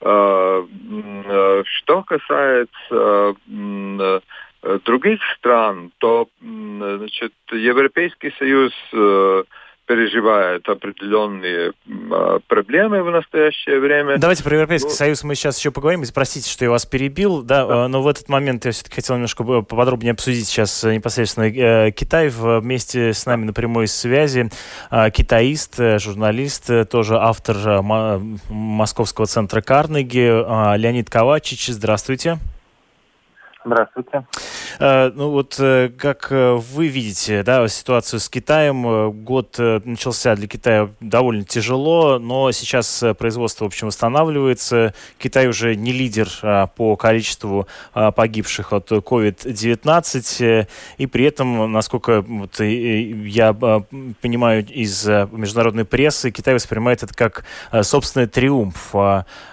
Э, 0.00 0.64
э, 0.64 1.62
что 1.66 2.02
касается 2.02 3.36
Э, 4.00 4.20
других 4.84 5.20
стран, 5.38 5.92
то 5.98 6.28
значит, 6.40 7.32
Европейский 7.52 8.32
Союз 8.38 8.72
э, 8.92 9.44
переживает 9.86 10.68
определенные 10.68 11.72
э, 11.86 12.38
проблемы 12.48 13.02
в 13.02 13.10
настоящее 13.10 13.78
время. 13.78 14.18
Давайте 14.18 14.42
про 14.42 14.54
Европейский 14.54 14.88
ну, 14.88 14.94
Союз 14.94 15.22
мы 15.22 15.34
сейчас 15.34 15.58
еще 15.58 15.70
поговорим. 15.70 16.02
Простите, 16.12 16.50
что 16.50 16.64
я 16.64 16.70
вас 16.70 16.86
перебил, 16.86 17.42
да, 17.42 17.66
да. 17.66 17.88
но 17.88 18.02
в 18.02 18.08
этот 18.08 18.28
момент 18.28 18.64
я 18.64 18.72
все-таки 18.72 18.96
хотел 18.96 19.16
немножко 19.16 19.44
поподробнее 19.44 20.12
обсудить 20.12 20.46
сейчас 20.46 20.82
непосредственно 20.82 21.92
Китай 21.92 22.28
вместе 22.28 23.12
с 23.12 23.26
нами 23.26 23.44
на 23.44 23.52
прямой 23.52 23.86
связи. 23.86 24.50
Китаист, 24.90 25.76
журналист, 26.00 26.70
тоже 26.90 27.16
автор 27.16 27.82
Московского 28.48 29.26
центра 29.26 29.60
Карнеги 29.60 30.76
Леонид 30.78 31.10
Ковачич. 31.10 31.68
Здравствуйте. 31.68 32.16
Здравствуйте. 32.16 32.55
Э, 34.78 35.10
ну 35.14 35.30
вот 35.30 35.56
э, 35.58 35.90
как 35.96 36.28
э, 36.30 36.54
вы 36.54 36.88
видите 36.88 37.42
да, 37.42 37.66
ситуацию 37.68 38.20
с 38.20 38.28
Китаем, 38.28 39.10
год 39.24 39.56
начался 39.58 40.36
для 40.36 40.46
Китая 40.46 40.90
довольно 41.00 41.44
тяжело, 41.44 42.18
но 42.18 42.52
сейчас 42.52 43.02
производство, 43.18 43.64
в 43.64 43.68
общем, 43.68 43.88
восстанавливается. 43.88 44.94
Китай 45.18 45.48
уже 45.48 45.74
не 45.74 45.92
лидер 45.92 46.28
а, 46.42 46.66
по 46.66 46.96
количеству 46.96 47.66
а, 47.94 48.10
погибших 48.10 48.72
от 48.72 48.90
COVID-19, 48.90 50.68
и 50.98 51.06
при 51.06 51.24
этом, 51.24 51.72
насколько 51.72 52.22
вот, 52.22 52.60
я 52.60 53.56
а, 53.60 53.82
понимаю 54.20 54.66
из 54.66 55.06
международной 55.06 55.84
прессы, 55.84 56.30
Китай 56.30 56.54
воспринимает 56.54 57.02
это 57.02 57.14
как 57.14 57.44
собственный 57.82 58.26
триумф. 58.26 58.94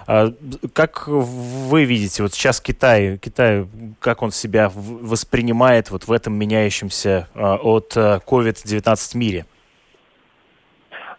Как 0.06 1.08
вы 1.08 1.84
видите, 1.84 2.22
вот 2.22 2.34
сейчас 2.34 2.60
Китай, 2.60 3.18
Китай 3.18 3.66
как 4.04 4.22
он 4.22 4.30
себя 4.30 4.70
воспринимает 4.74 5.90
вот 5.90 6.06
в 6.06 6.12
этом 6.12 6.34
меняющемся 6.34 7.26
а, 7.34 7.56
от 7.56 7.96
COVID-19 7.96 9.14
э, 9.14 9.18
мире? 9.18 9.46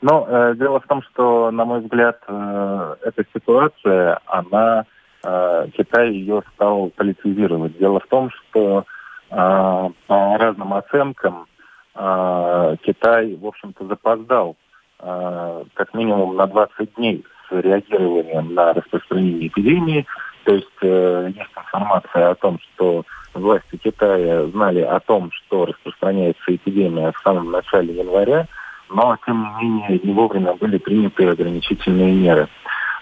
Ну, 0.02 0.24
э, 0.28 0.54
дело 0.56 0.80
в 0.80 0.86
том, 0.86 1.02
что, 1.02 1.50
на 1.50 1.66
мой 1.66 1.80
взгляд, 1.82 2.20
э, 2.28 2.96
эта 3.02 3.26
ситуация, 3.34 4.20
она, 4.28 4.86
э, 5.24 5.68
Китай 5.76 6.12
ее 6.12 6.44
стал 6.54 6.92
политизировать. 6.96 7.76
Дело 7.80 8.00
в 8.00 8.06
том, 8.08 8.30
что 8.30 8.86
по 9.28 10.38
разным 10.38 10.76
оценкам 10.76 11.48
Китай, 11.96 13.36
в 13.36 13.46
общем-то, 13.46 13.88
запоздал 13.88 14.56
как 15.00 15.94
минимум 15.96 16.36
на 16.38 16.46
20 16.46 16.94
дней 16.96 17.26
с 17.50 17.52
реагированием 17.52 18.54
на 18.54 18.74
распространение 18.74 19.48
эпидемии. 19.48 20.06
То 20.46 20.54
есть 20.54 20.68
э, 20.82 21.32
есть 21.36 21.50
информация 21.58 22.30
о 22.30 22.36
том, 22.36 22.60
что 22.60 23.04
власти 23.34 23.78
Китая 23.78 24.46
знали 24.48 24.82
о 24.82 25.00
том, 25.00 25.32
что 25.32 25.66
распространяется 25.66 26.56
эпидемия 26.56 27.12
в 27.12 27.22
самом 27.24 27.52
начале 27.52 27.96
января, 27.96 28.48
но, 28.90 29.18
тем 29.26 29.58
не 29.60 29.68
менее, 29.68 30.00
не 30.04 30.14
вовремя 30.14 30.54
были 30.54 30.78
приняты 30.78 31.28
ограничительные 31.28 32.14
меры. 32.14 32.48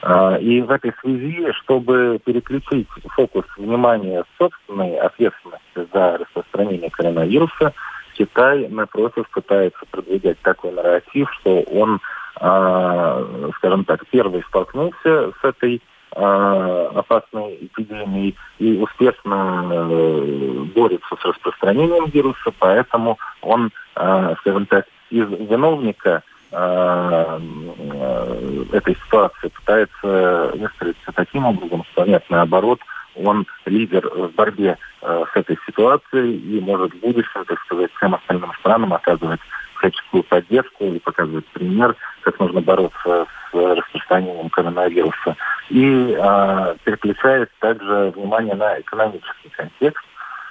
А, 0.02 0.38
и 0.38 0.62
в 0.62 0.72
этой 0.72 0.94
связи, 1.02 1.52
чтобы 1.64 2.20
переключить 2.24 2.88
фокус 3.10 3.46
внимания 3.58 4.24
собственной 4.38 4.98
ответственности 4.98 5.88
за 5.94 6.20
распространение 6.20 6.90
коронавируса, 6.90 7.74
Китай, 8.14 8.70
напротив, 8.70 9.30
пытается 9.32 9.80
продвигать 9.92 10.40
такой 10.40 10.72
нарратив, 10.72 11.30
что 11.34 11.62
он, 11.64 12.00
а, 12.38 13.52
скажем 13.58 13.84
так, 13.84 14.06
первый 14.10 14.44
столкнулся 14.44 15.34
с 15.42 15.44
этой 15.44 15.82
опасной 16.16 17.58
эпидемией 17.62 18.36
и 18.60 18.78
успешно 18.78 19.68
э, 19.72 20.66
борется 20.76 21.16
с 21.20 21.26
распространением 21.26 22.06
вируса, 22.06 22.52
поэтому 22.60 23.18
он, 23.42 23.72
э, 23.96 24.36
скажем 24.40 24.66
так, 24.68 24.86
из 25.10 25.28
виновника 25.30 26.24
этой 28.72 28.96
ситуации 29.06 29.48
пытается 29.48 30.52
выстроиться 30.56 31.12
таким 31.16 31.46
образом, 31.48 31.84
что 31.92 32.06
нет, 32.06 32.24
наоборот, 32.30 32.80
он 33.16 33.48
лидер 33.66 34.08
в 34.08 34.36
борьбе 34.36 34.78
с 35.02 35.30
этой 35.34 35.58
ситуацией 35.66 36.38
и 36.38 36.62
может 36.62 36.94
в 36.94 37.00
будущем, 37.00 37.44
так 37.46 37.60
сказать, 37.62 37.90
всем 37.98 38.14
остальным 38.14 38.54
странам 38.60 38.94
оказывать 38.94 39.40
всяческую 39.84 40.24
поддержку 40.24 40.86
и 40.86 41.00
показывать 41.00 41.46
пример, 41.48 41.96
как 42.22 42.40
нужно 42.40 42.62
бороться 42.62 43.28
с 43.52 43.54
распространением 43.54 44.50
коронавируса. 44.50 45.36
И 45.70 46.16
э, 46.18 46.76
переключает 46.84 47.50
также 47.60 48.14
внимание 48.16 48.56
на 48.56 48.80
экономический 48.80 49.50
контекст. 49.50 50.04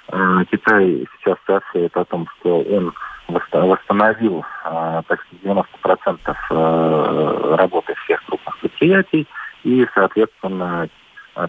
Э, 0.09 0.43
Китай 0.51 1.07
сейчас 1.17 1.37
сообщает 1.45 1.95
о 1.97 2.05
том, 2.05 2.27
что 2.39 2.61
он 2.61 2.93
восстановил 3.27 4.45
э, 4.65 5.01
почти 5.07 5.35
90% 5.43 6.19
э, 6.49 7.55
работы 7.55 7.93
всех 8.05 8.23
крупных 8.25 8.57
предприятий 8.59 9.27
и, 9.63 9.87
соответственно, 9.95 10.87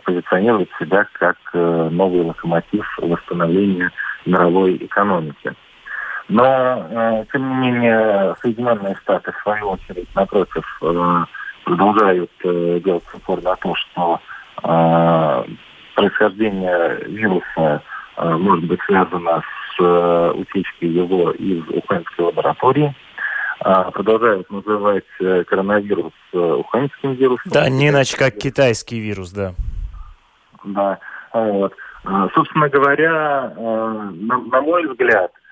позиционирует 0.04 0.70
себя 0.78 1.06
как 1.12 1.36
э, 1.52 1.88
новый 1.90 2.22
локомотив 2.22 2.86
восстановления 2.98 3.90
мировой 4.24 4.76
экономики. 4.76 5.52
Но, 6.28 6.86
э, 6.90 7.24
тем 7.32 7.60
не 7.60 7.70
менее, 7.70 8.34
Соединенные 8.40 8.96
Штаты, 9.02 9.32
в 9.32 9.42
свою 9.42 9.70
очередь, 9.70 10.08
напротив, 10.14 10.64
э, 10.82 11.24
продолжают 11.64 12.30
э, 12.44 12.80
делать 12.82 13.04
упор 13.12 13.42
на 13.42 13.56
то, 13.56 13.74
что 13.74 14.20
происхождение 15.94 17.04
вируса 17.06 17.82
может 18.16 18.64
быть 18.66 18.80
связано 18.86 19.42
с 19.76 20.32
утечкой 20.36 20.88
его 20.88 21.32
из 21.32 21.62
уханьской 21.68 22.24
лаборатории. 22.24 22.94
Продолжают 23.58 24.50
называть 24.50 25.04
коронавирус 25.18 26.12
уханьским 26.32 27.12
вирусом. 27.14 27.52
Да, 27.52 27.68
не 27.68 27.90
иначе 27.90 28.16
как 28.16 28.38
китайский 28.38 29.00
вирус, 29.00 29.32
да. 29.32 29.52
Да, 30.64 30.98
вот. 31.32 31.74
Собственно 32.34 32.68
говоря, 32.70 33.52
на, 33.56 34.38
на 34.38 34.60
мой 34.62 34.86
взгляд, 34.86 35.30
а, 35.30 35.43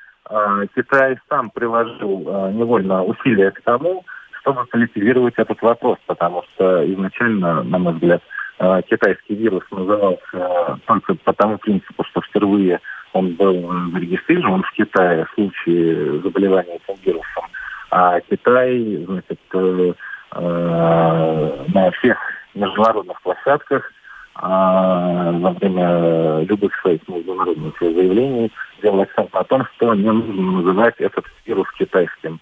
Китай 0.75 1.19
сам 1.29 1.51
приложил 1.51 2.25
а, 2.27 2.51
невольно 2.51 3.03
усилия 3.05 3.51
к 3.51 3.61
тому, 3.63 4.05
чтобы 4.41 4.65
политизировать 4.67 5.35
этот 5.37 5.61
вопрос, 5.63 5.99
потому 6.07 6.43
что 6.55 6.91
изначально, 6.93 7.63
на 7.63 7.79
мой 7.79 7.95
взгляд, 7.95 8.23
а, 8.59 8.83
китайский 8.83 9.35
вирус 9.35 9.65
назывался 9.71 10.79
только 10.87 11.15
по 11.15 11.33
тому 11.33 11.59
принципу, 11.59 12.05
что 12.05 12.21
впервые 12.21 12.81
он 13.13 13.35
был 13.35 13.91
зарегистрирован 13.93 14.63
в 14.63 14.73
Китае 14.73 15.27
в 15.27 15.35
случае 15.35 16.21
заболевания 16.21 16.77
этим 16.77 17.01
вирусом. 17.05 17.45
А 17.91 18.21
Китай, 18.21 19.05
значит, 19.05 19.41
э, 19.53 19.93
э, 20.35 21.65
на 21.75 21.91
всех 21.91 22.19
международных 22.55 23.21
площадках 23.23 23.93
во 24.35 25.55
время 25.61 26.41
любых 26.45 26.75
своих 26.81 27.07
международных 27.07 27.75
заявлений 27.81 28.51
делал 28.83 29.03
акцент 29.03 29.33
на 29.33 29.45
том, 29.45 29.67
что 29.75 29.95
не 29.95 30.11
нужно 30.11 30.53
называть 30.63 30.95
этот 30.99 31.27
вирус 31.45 31.71
китайским. 31.79 32.41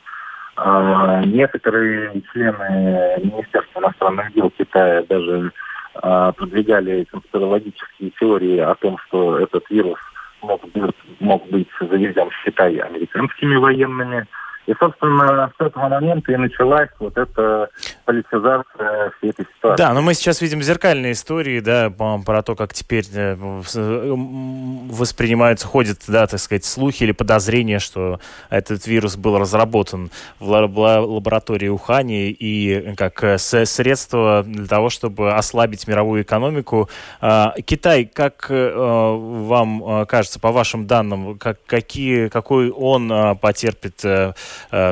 Некоторые 1.27 2.23
члены 2.33 3.19
Министерства 3.25 3.81
иностранных 3.81 4.33
дел 4.35 4.51
Китая 4.51 5.03
даже 5.09 5.53
продвигали 5.93 7.05
конспирологические 7.05 8.11
теории 8.19 8.59
о 8.59 8.75
том, 8.75 8.99
что 9.07 9.39
этот 9.39 9.69
вирус 9.71 9.99
мог 10.43 10.63
быть, 10.71 10.95
мог 11.19 11.49
быть 11.49 11.69
завезен 11.81 12.31
в 12.31 12.45
Китай 12.45 12.77
американскими 12.77 13.57
военными. 13.57 14.27
И, 14.71 14.75
собственно, 14.79 15.51
с 15.59 15.61
этого 15.61 15.89
момента 15.89 16.31
и 16.31 16.37
началась 16.37 16.91
вот 17.01 17.19
эта 17.19 17.69
политизация 18.05 19.11
всей 19.19 19.31
этой 19.31 19.45
ситуации. 19.57 19.83
Да, 19.83 19.93
но 19.93 20.01
мы 20.01 20.15
сейчас 20.15 20.41
видим 20.41 20.63
зеркальные 20.63 21.11
истории, 21.13 21.59
да, 21.59 21.91
про 21.91 22.43
то, 22.45 22.55
как 22.55 22.73
теперь 22.73 23.05
э, 23.13 23.35
воспринимаются, 23.35 25.67
ходят, 25.67 25.99
да, 26.07 26.29
так 26.29 26.39
сказать, 26.39 26.65
слухи 26.65 27.03
или 27.03 27.11
подозрения, 27.11 27.81
что 27.81 28.21
этот 28.49 28.87
вирус 28.87 29.17
был 29.17 29.39
разработан 29.39 30.13
в 30.39 30.49
лаборатории 30.49 31.67
Ухани 31.67 32.31
и 32.31 32.95
как 32.95 33.25
э, 33.25 33.39
средство 33.39 34.45
для 34.47 34.69
того, 34.69 34.89
чтобы 34.89 35.33
ослабить 35.33 35.89
мировую 35.89 36.23
экономику. 36.23 36.89
А, 37.21 37.55
Китай, 37.65 38.05
как 38.05 38.47
э, 38.51 38.73
вам 38.73 40.07
кажется, 40.07 40.39
по 40.39 40.53
вашим 40.53 40.87
данным, 40.87 41.39
как, 41.39 41.59
какие, 41.67 42.29
какой 42.29 42.71
он 42.71 43.37
потерпит 43.39 44.05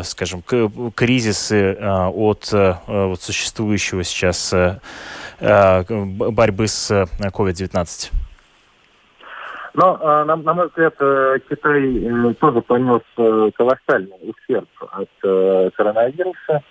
скажем, 0.02 0.42
кризисы 0.94 1.56
э, 1.56 2.06
от 2.08 2.48
э, 2.52 2.74
вот 2.86 3.20
существующего 3.20 4.04
сейчас 4.04 4.54
борьбы 5.40 6.66
с 6.66 6.90
COVID-19? 6.90 8.12
Но, 9.74 10.24
на, 10.24 10.36
на 10.36 10.54
мой 10.54 10.66
взгляд, 10.66 10.94
Китай 11.48 12.34
тоже 12.40 12.60
понес 12.62 13.02
колоссальный 13.54 14.16
ущерб 14.22 14.68
от 14.90 15.08
коронавируса. 15.74 16.62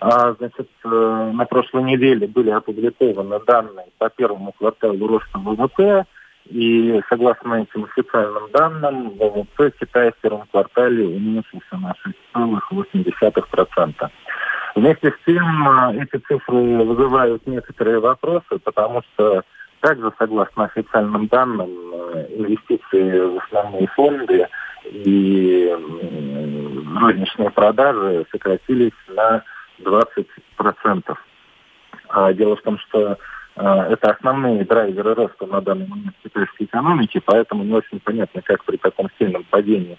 А, 0.00 0.32
значит, 0.32 0.68
на 0.82 1.44
прошлой 1.44 1.84
неделе 1.84 2.26
были 2.26 2.50
опубликованы 2.50 3.38
данные 3.46 3.86
по 3.98 4.08
первому 4.08 4.52
кварталу 4.52 5.06
роста 5.06 5.38
ВВП. 5.38 6.06
И 6.46 7.00
согласно 7.08 7.62
этим 7.62 7.84
официальным 7.84 8.50
данным, 8.52 9.10
ВВП 9.10 9.72
Китая 9.78 10.10
в 10.10 10.16
первом 10.16 10.46
квартале 10.48 11.06
уменьшился 11.06 11.76
на 11.76 11.94
6,8%. 12.34 14.10
Вместе 14.74 15.10
с 15.10 15.24
тем 15.26 15.68
а, 15.68 15.92
эти 15.94 16.16
цифры 16.26 16.84
вызывают 16.84 17.46
некоторые 17.46 18.00
вопросы, 18.00 18.58
потому 18.64 19.02
что 19.02 19.42
также, 19.80 20.12
согласно 20.18 20.64
официальным 20.64 21.26
данным, 21.26 21.70
а, 21.92 22.26
инвестиции 22.30 23.20
в 23.20 23.38
основные 23.44 23.86
фонды 23.88 24.46
и 24.84 25.76
розничные 27.00 27.50
продажи 27.50 28.26
сократились 28.30 28.92
на 29.08 29.42
20%. 29.78 31.16
А 32.08 32.32
дело 32.32 32.56
в 32.56 32.62
том, 32.62 32.78
что 32.78 33.18
это 33.56 34.10
основные 34.10 34.64
драйверы 34.64 35.14
роста 35.14 35.46
на 35.46 35.60
данный 35.60 35.86
момент 35.86 36.14
китайской 36.22 36.64
экономики, 36.64 37.20
поэтому 37.24 37.64
не 37.64 37.72
очень 37.72 38.00
понятно, 38.00 38.42
как 38.42 38.64
при 38.64 38.76
таком 38.76 39.08
сильном 39.18 39.44
падении 39.44 39.98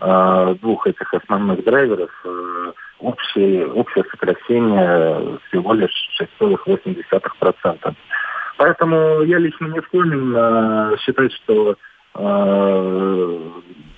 а, 0.00 0.54
двух 0.54 0.86
этих 0.86 1.12
основных 1.12 1.62
драйверов 1.64 2.10
а, 2.24 2.72
общее, 3.00 3.66
общее 3.66 4.04
сокращение 4.10 5.38
всего 5.48 5.74
лишь 5.74 5.92
6,8%. 6.40 7.94
Поэтому 8.56 9.22
я 9.22 9.38
лично 9.38 9.66
не 9.66 9.80
склонен 9.80 10.98
считать, 10.98 11.32
что 11.32 11.76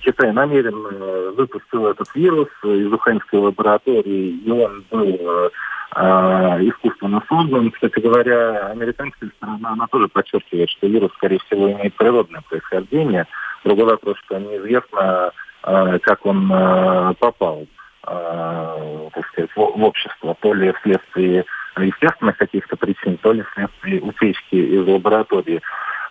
Китай 0.03 0.31
намеренно 0.33 1.31
выпустил 1.31 1.87
этот 1.87 2.13
вирус 2.13 2.49
из 2.63 2.91
Уханьской 2.91 3.39
лаборатории, 3.39 4.37
и 4.43 4.51
он 4.51 4.83
был 4.91 5.49
э, 5.95 6.59
искусственно 6.67 7.23
создан. 7.27 7.71
Кстати 7.71 7.99
говоря, 7.99 8.67
американская 8.67 9.29
сторона, 9.37 9.71
она 9.71 9.87
тоже 9.87 10.07
подчеркивает, 10.09 10.69
что 10.71 10.87
вирус, 10.87 11.11
скорее 11.13 11.39
всего, 11.39 11.71
имеет 11.71 11.95
природное 11.95 12.41
происхождение. 12.49 13.27
Другой 13.63 13.85
вопрос, 13.85 14.17
что 14.25 14.39
неизвестно, 14.39 15.31
э, 15.63 15.99
как 15.99 16.25
он 16.25 16.51
э, 16.51 17.13
попал 17.19 17.65
э, 18.07 19.09
так 19.13 19.27
сказать, 19.27 19.49
в 19.55 19.83
общество, 19.83 20.35
то 20.41 20.53
ли 20.53 20.73
вследствие 20.73 21.45
естественных 21.77 22.37
каких-то 22.37 22.75
причин, 22.75 23.17
то 23.17 23.31
ли 23.31 23.43
вследствие 23.51 24.01
утечки 24.01 24.55
из 24.55 24.87
лаборатории. 24.87 25.61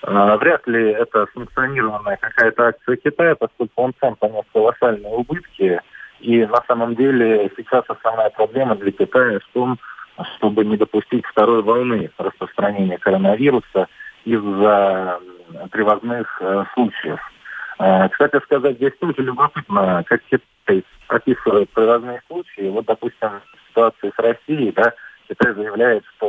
Вряд 0.02 0.66
ли 0.66 0.90
это 0.90 1.26
санкционированная 1.32 2.16
какая-то 2.16 2.68
акция 2.68 2.96
Китая, 2.96 3.36
поскольку 3.36 3.82
он 3.82 3.94
сам 4.00 4.16
понес 4.16 4.44
колоссальные 4.52 5.12
убытки 5.12 5.80
и 6.22 6.46
на 6.46 6.62
самом 6.68 6.94
деле 6.94 7.50
сейчас 7.56 7.84
основная 7.88 8.30
проблема 8.30 8.76
для 8.76 8.92
Китая 8.92 9.40
в 9.40 9.52
том, 9.52 9.78
чтобы 10.36 10.64
не 10.64 10.76
допустить 10.76 11.26
второй 11.26 11.62
волны 11.62 12.10
распространения 12.16 12.98
коронавируса 12.98 13.88
из-за 14.24 15.18
привозных 15.70 16.40
э, 16.40 16.64
случаев. 16.74 17.18
Э, 17.78 18.08
кстати 18.08 18.40
сказать, 18.44 18.76
здесь 18.76 18.96
тоже 19.00 19.14
любопытно, 19.18 20.04
как 20.06 20.22
Китай 20.30 20.84
описывает 21.08 21.70
привозные 21.70 22.22
случаи. 22.28 22.68
Вот, 22.68 22.86
допустим, 22.86 23.28
в 23.28 23.68
ситуации 23.70 24.12
с 24.16 24.18
Россией, 24.18 24.72
да, 24.72 24.92
Китай 25.34 25.54
заявляет, 25.54 26.04
что 26.16 26.26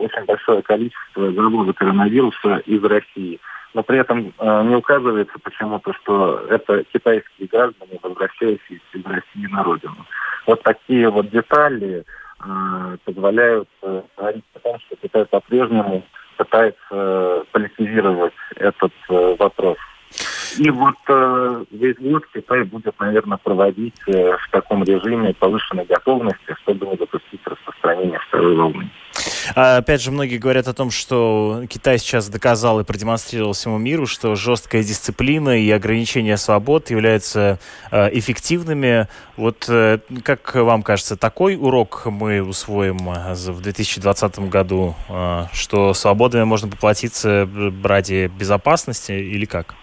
очень 0.00 0.24
большое 0.24 0.62
количество 0.62 1.32
завоза 1.32 1.72
коронавируса 1.72 2.62
из 2.66 2.82
России– 2.84 3.40
но 3.74 3.82
при 3.82 3.98
этом 3.98 4.32
э, 4.38 4.62
не 4.64 4.76
указывается 4.76 5.38
почему-то, 5.38 5.92
что 5.94 6.44
это 6.50 6.84
китайские 6.84 7.48
граждане, 7.48 7.98
возвращающиеся 8.02 8.82
из 8.92 9.04
России 9.04 9.46
на 9.50 9.62
родину. 9.62 10.06
Вот 10.46 10.62
такие 10.62 11.08
вот 11.08 11.30
детали 11.30 12.04
э, 12.44 12.96
позволяют 13.04 13.68
э, 13.82 14.02
говорить 14.16 14.44
о 14.54 14.58
том, 14.58 14.78
что 14.80 14.96
Китай 14.96 15.24
по-прежнему 15.24 16.02
пытается 16.36 16.76
э, 16.90 17.44
политизировать 17.52 18.34
этот 18.56 18.92
э, 19.08 19.36
вопрос. 19.38 19.78
И 20.58 20.70
вот 20.70 20.96
э, 21.08 21.64
весь 21.70 21.96
год 21.98 22.24
Китай 22.32 22.64
будет, 22.64 22.98
наверное, 22.98 23.38
проводить 23.38 23.94
э, 24.06 24.36
в 24.36 24.50
таком 24.50 24.84
режиме 24.84 25.34
повышенной 25.34 25.84
готовности, 25.84 26.54
чтобы 26.62 26.86
не 26.86 26.96
допустить 26.96 27.40
распространения 27.44 28.18
второй 28.28 28.56
волны. 28.56 28.90
А, 29.54 29.78
опять 29.78 30.00
же, 30.02 30.10
многие 30.10 30.38
говорят 30.38 30.68
о 30.68 30.74
том, 30.74 30.90
что 30.90 31.64
Китай 31.68 31.98
сейчас 31.98 32.28
доказал 32.28 32.80
и 32.80 32.84
продемонстрировал 32.84 33.52
всему 33.52 33.78
миру, 33.78 34.06
что 34.06 34.34
жесткая 34.34 34.82
дисциплина 34.82 35.58
и 35.58 35.70
ограничение 35.70 36.36
свобод 36.36 36.90
являются 36.90 37.58
э, 37.90 38.08
эффективными. 38.18 39.08
Вот 39.36 39.66
э, 39.68 39.98
как 40.24 40.54
вам 40.54 40.82
кажется, 40.82 41.16
такой 41.16 41.56
урок 41.56 42.06
мы 42.06 42.42
усвоим 42.42 43.10
э, 43.10 43.34
в 43.34 43.60
2020 43.60 44.38
году, 44.50 44.94
что 45.52 45.94
свободами 45.94 46.44
можно 46.44 46.68
поплатиться 46.68 47.48
ради 47.84 48.30
безопасности 48.38 49.12
или 49.12 49.44
как? 49.44 49.74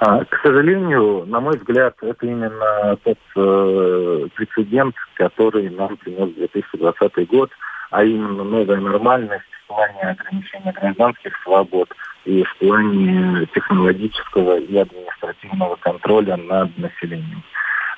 А, 0.00 0.24
к 0.24 0.40
сожалению, 0.42 1.24
на 1.26 1.40
мой 1.40 1.56
взгляд, 1.56 1.96
это 2.02 2.24
именно 2.24 2.96
тот 3.02 3.18
э, 3.34 4.28
прецедент, 4.36 4.94
который 5.14 5.68
нам 5.70 5.96
принес 5.96 6.34
2020 6.34 7.28
год, 7.28 7.50
а 7.90 8.04
именно 8.04 8.44
новая 8.44 8.76
нормальность 8.76 9.44
в 9.64 9.66
плане 9.66 10.00
ограничения 10.02 10.72
гражданских 10.72 11.32
свобод 11.42 11.88
и 12.24 12.44
в 12.44 12.56
плане 12.58 13.46
технологического 13.52 14.58
и 14.60 14.76
административного 14.76 15.74
контроля 15.76 16.36
над 16.36 16.78
населением. 16.78 17.42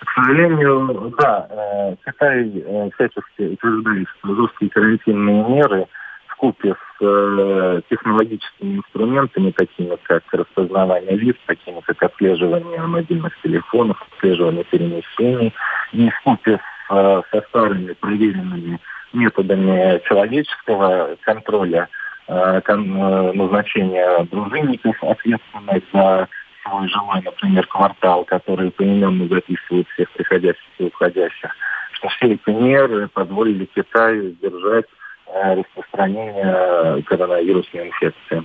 К 0.01 0.13
сожалению, 0.15 1.15
да, 1.19 1.49
э, 1.51 1.97
Китай 2.07 2.51
э, 2.65 2.91
всячески 2.95 3.53
утверждает, 3.53 4.09
что 4.19 4.35
жесткие 4.37 4.71
карантинные 4.71 5.45
меры– 5.51 5.87
купе 6.41 6.75
с 6.75 7.05
э, 7.05 7.83
технологическими 7.91 8.79
инструментами, 8.79 9.51
такими 9.51 9.97
как 10.03 10.23
распознавание 10.33 11.15
лиц, 11.15 11.37
такими 11.47 11.81
как 11.81 12.03
отслеживание 12.03 12.81
мобильных 12.81 13.39
телефонов, 13.43 14.03
отслеживание 14.11 14.65
перемещений, 14.65 15.53
и 15.93 16.09
в 16.09 16.21
купе 16.23 16.57
с, 16.57 16.95
э, 16.95 17.23
со 17.31 17.43
старыми 17.49 17.93
проверенными 17.93 18.81
методами 19.13 20.01
человеческого 20.09 21.17
контроля, 21.21 21.89
э, 22.27 22.61
кон, 22.65 22.97
э, 22.97 23.33
назначения 23.33 24.27
дружинников, 24.31 24.97
ответственных 25.05 25.83
за 25.93 26.27
свой 26.63 26.89
жилой, 26.89 27.21
например, 27.23 27.67
квартал, 27.67 28.25
который 28.25 28.71
поименно 28.71 29.29
записывают 29.29 29.87
всех 29.91 30.11
приходящих 30.13 30.71
и 30.79 30.85
уходящих, 30.85 31.55
что 31.93 32.09
все 32.09 32.33
эти 32.33 32.49
меры 32.51 33.09
позволили 33.09 33.67
Китаю 33.67 34.35
держать 34.41 34.87
распространения 35.35 37.03
коронавирусной 37.03 37.89
инфекции. 37.89 38.43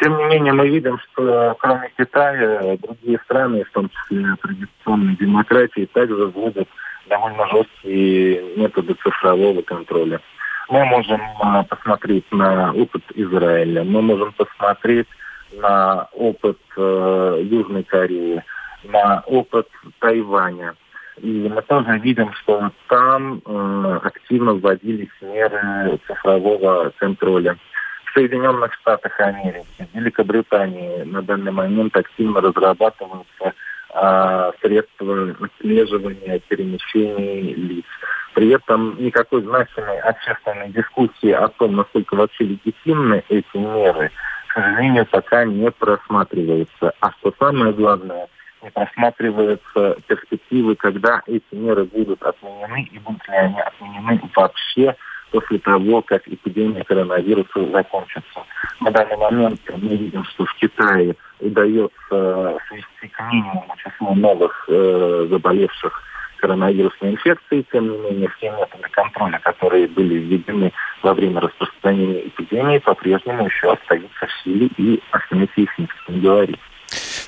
Тем 0.00 0.16
не 0.18 0.24
менее, 0.24 0.52
мы 0.52 0.68
видим, 0.68 0.98
что 0.98 1.56
кроме 1.58 1.90
Китая, 1.96 2.76
другие 2.76 3.18
страны, 3.24 3.64
в 3.64 3.70
том 3.70 3.88
числе 3.90 4.36
традиционные 4.42 5.16
демократии, 5.16 5.88
также 5.92 6.26
вводят 6.26 6.68
довольно 7.08 7.46
жесткие 7.48 8.56
методы 8.56 8.94
цифрового 8.94 9.62
контроля. 9.62 10.20
Мы 10.68 10.84
можем 10.84 11.20
посмотреть 11.68 12.30
на 12.32 12.72
опыт 12.72 13.02
Израиля, 13.14 13.84
мы 13.84 14.02
можем 14.02 14.32
посмотреть 14.32 15.06
на 15.52 16.08
опыт 16.12 16.58
э, 16.76 17.40
Южной 17.44 17.84
Кореи, 17.84 18.42
на 18.84 19.22
опыт 19.26 19.68
Тайваня. 20.00 20.74
И 21.22 21.48
мы 21.48 21.62
тоже 21.62 21.98
видим, 21.98 22.32
что 22.34 22.70
там 22.88 23.40
э, 23.44 24.00
активно 24.02 24.54
вводились 24.54 25.08
меры 25.22 25.98
цифрового 26.06 26.92
контроля. 26.98 27.56
В 28.04 28.12
Соединенных 28.12 28.74
Штатах 28.74 29.18
Америки, 29.20 29.66
в 29.78 29.96
Великобритании 29.96 31.02
на 31.04 31.22
данный 31.22 31.52
момент 31.52 31.96
активно 31.96 32.40
разрабатываются 32.40 33.54
э, 33.94 34.52
средства 34.60 35.36
отслеживания 35.40 36.40
перемещений 36.48 37.54
лиц. 37.54 37.86
При 38.34 38.50
этом 38.50 38.96
никакой 39.02 39.42
значимой 39.42 39.98
общественной 40.00 40.68
дискуссии 40.68 41.30
о 41.30 41.48
том, 41.48 41.76
насколько 41.76 42.14
вообще 42.14 42.44
легитимны 42.44 43.24
эти 43.30 43.56
меры, 43.56 44.10
к 44.48 44.52
сожалению, 44.52 45.06
пока 45.06 45.46
не 45.46 45.70
просматривается. 45.70 46.92
А 47.00 47.10
что 47.12 47.32
самое 47.38 47.72
главное, 47.72 48.28
просматриваются 48.72 49.96
перспективы, 50.06 50.76
когда 50.76 51.22
эти 51.26 51.44
меры 51.52 51.84
будут 51.84 52.22
отменены 52.22 52.88
и 52.90 52.98
будут 52.98 53.26
ли 53.28 53.34
они 53.34 53.60
отменены 53.60 54.20
вообще 54.34 54.96
после 55.30 55.58
того, 55.58 56.02
как 56.02 56.26
эпидемия 56.26 56.84
коронавируса 56.84 57.70
закончится. 57.70 58.44
На 58.80 58.90
данный 58.90 59.16
момент 59.16 59.60
мы 59.76 59.96
видим, 59.96 60.24
что 60.24 60.44
в 60.44 60.54
Китае 60.54 61.16
удается 61.40 62.58
свести 62.68 63.08
к 63.08 63.20
минимуму 63.32 63.74
число 63.76 64.14
новых 64.14 64.64
э, 64.68 65.26
заболевших 65.30 66.02
коронавирусной 66.38 67.12
инфекцией. 67.12 67.66
Тем 67.72 67.90
не 67.90 67.98
менее, 67.98 68.28
все 68.36 68.50
методы 68.50 68.88
контроля, 68.90 69.38
которые 69.42 69.88
были 69.88 70.14
введены 70.14 70.72
во 71.02 71.14
время 71.14 71.40
распространения 71.40 72.28
эпидемии, 72.28 72.78
по-прежнему 72.78 73.46
еще 73.46 73.72
остаются 73.72 74.26
в 74.26 74.42
силе, 74.44 74.68
и 74.76 75.02
о 75.10 75.20
смерти 75.28 75.60
их 75.60 75.78
никто 75.78 76.12
не 76.12 76.20
говорит. 76.20 76.58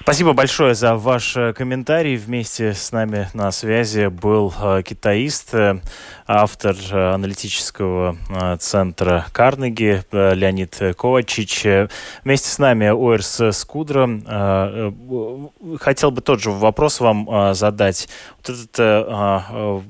Спасибо 0.08 0.32
большое 0.32 0.74
за 0.74 0.94
ваш 0.94 1.36
э, 1.36 1.52
комментарий. 1.52 2.16
Вместе 2.16 2.72
с 2.72 2.92
нами 2.92 3.28
на 3.34 3.52
связи 3.52 4.06
был 4.06 4.54
э, 4.58 4.82
китаист, 4.82 5.52
э, 5.52 5.82
автор 6.26 6.74
аналитического 6.90 8.16
центра 8.58 9.26
Карнеги 9.32 10.02
Леонид 10.10 10.80
Ковачич. 10.96 11.90
Вместе 12.24 12.48
с 12.48 12.58
нами 12.58 12.86
Оэрс 12.86 13.54
Скудра. 13.54 14.08
Хотел 15.78 16.10
бы 16.10 16.22
тот 16.22 16.40
же 16.40 16.52
вопрос 16.52 17.00
вам 17.00 17.54
задать. 17.54 18.08
Вот 18.38 18.56
этот 18.56 19.84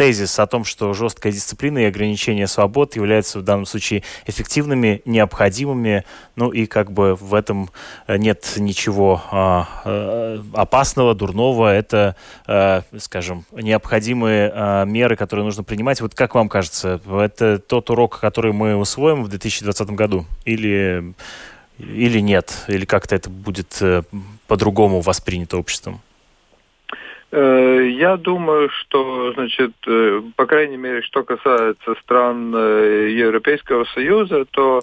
тезис 0.00 0.38
о 0.38 0.46
том, 0.46 0.64
что 0.64 0.94
жесткая 0.94 1.30
дисциплина 1.30 1.76
и 1.76 1.84
ограничение 1.84 2.46
свобод 2.46 2.96
являются 2.96 3.38
в 3.38 3.42
данном 3.42 3.66
случае 3.66 4.02
эффективными, 4.26 5.02
необходимыми, 5.04 6.06
ну 6.36 6.48
и 6.48 6.64
как 6.64 6.90
бы 6.90 7.16
в 7.16 7.34
этом 7.34 7.68
э, 8.06 8.16
нет 8.16 8.54
ничего 8.56 9.22
а, 9.30 9.68
э, 9.84 10.42
опасного, 10.54 11.14
дурного. 11.14 11.74
Это, 11.74 12.16
а, 12.46 12.82
скажем, 12.96 13.44
необходимые 13.52 14.50
а, 14.54 14.84
меры, 14.86 15.16
которые 15.16 15.44
нужно 15.44 15.64
принимать. 15.64 16.00
Вот 16.00 16.14
как 16.14 16.34
вам 16.34 16.48
кажется, 16.48 16.98
это 17.06 17.58
тот 17.58 17.90
урок, 17.90 18.20
который 18.20 18.54
мы 18.54 18.76
усвоим 18.76 19.22
в 19.22 19.28
2020 19.28 19.90
году? 19.90 20.24
Или, 20.46 21.12
или 21.78 22.20
нет? 22.20 22.64
Или 22.68 22.86
как-то 22.86 23.16
это 23.16 23.28
будет 23.28 23.82
по-другому 24.46 25.02
воспринято 25.02 25.58
обществом? 25.58 26.00
Э, 27.32 27.88
я 27.88 28.16
думаю, 28.16 28.70
что, 28.70 29.32
значит, 29.34 29.72
э, 29.86 30.20
по 30.34 30.46
крайней 30.46 30.76
мере, 30.76 31.02
что 31.02 31.22
касается 31.22 31.94
стран 32.02 32.52
э, 32.54 33.10
Европейского 33.10 33.84
Союза, 33.94 34.44
то 34.50 34.80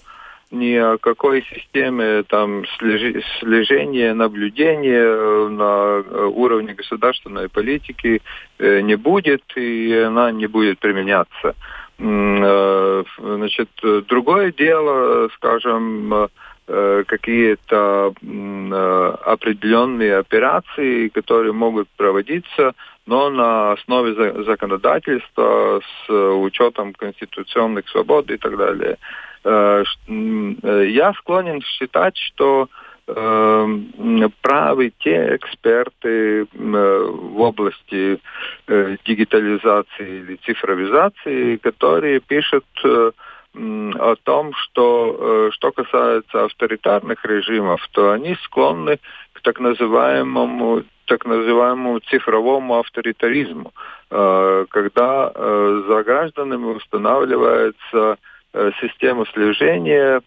ни 0.50 0.76
о 0.76 0.98
какой 0.98 1.44
системе 1.44 2.24
там 2.24 2.64
слежения, 2.78 4.14
наблюдения 4.14 5.50
на 5.50 5.98
уровне 6.30 6.74
государственной 6.74 7.50
политики 7.50 8.22
не 8.58 8.96
будет, 8.96 9.44
и 9.58 9.94
она 10.08 10.32
не 10.32 10.48
будет 10.48 10.80
применяться. 10.80 11.54
Значит, 11.98 13.70
другое 14.08 14.54
дело, 14.54 15.28
скажем, 15.36 16.30
какие-то 17.08 18.13
э, 18.21 19.15
определенные 19.25 20.17
операции, 20.17 21.08
которые 21.08 21.53
могут 21.53 21.88
проводиться, 21.95 22.73
но 23.06 23.30
на 23.30 23.71
основе 23.71 24.13
законодательства 24.43 25.80
с 25.80 26.12
учетом 26.12 26.93
конституционных 26.93 27.88
свобод 27.89 28.30
и 28.30 28.38
так 28.38 28.58
далее. 28.58 28.97
Э, 29.45 29.84
я 30.08 31.13
склонен 31.13 31.62
считать, 31.62 32.17
что 32.17 32.67
правы 34.41 34.91
те 34.99 35.38
эксперты 35.38 36.45
в 36.53 37.39
области 37.39 38.19
дигитализации 38.67 40.19
или 40.19 40.36
цифровизации, 40.43 41.56
которые 41.56 42.19
пишут 42.19 42.65
о 44.00 44.15
том, 44.24 44.54
что 44.54 45.48
э, 45.50 45.52
что 45.54 45.72
касается 45.72 46.46
авторитарных 46.46 47.24
режимов, 47.26 47.86
то 47.91 48.12
они 48.12 48.36
склонны 48.43 49.00
к 49.34 49.41
так 49.41 49.60
называемому 49.60 50.84
так 51.06 51.26
называемому 51.26 52.00
цифровому 52.02 52.80
авторитаризму, 52.80 53.72
э, 54.12 54.65
когда 54.70 55.32
э, 55.34 55.84
за 55.88 56.04
гражданами 56.04 56.65
устанавливается 56.65 58.17
система 58.82 59.26
слежения, 59.34 60.22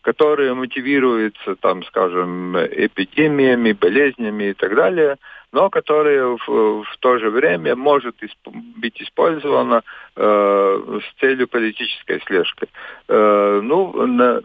которая 0.00 0.54
мотивируется, 0.54 1.56
там, 1.56 1.84
скажем, 1.84 2.56
эпидемиями, 2.56 3.72
болезнями 3.72 4.44
и 4.44 4.52
так 4.54 4.74
далее, 4.74 5.16
но 5.56 5.70
которая 5.70 6.36
в, 6.36 6.46
в 6.82 6.96
то 7.00 7.18
же 7.18 7.30
время 7.30 7.74
может 7.74 8.22
исп 8.22 8.48
быть 8.76 9.00
использована 9.00 9.82
э, 10.14 11.00
с 11.00 11.20
целью 11.20 11.48
политической 11.48 12.20
слежки. 12.26 12.66
Э, 13.08 13.60
ну, 13.62 14.06
на, 14.06 14.42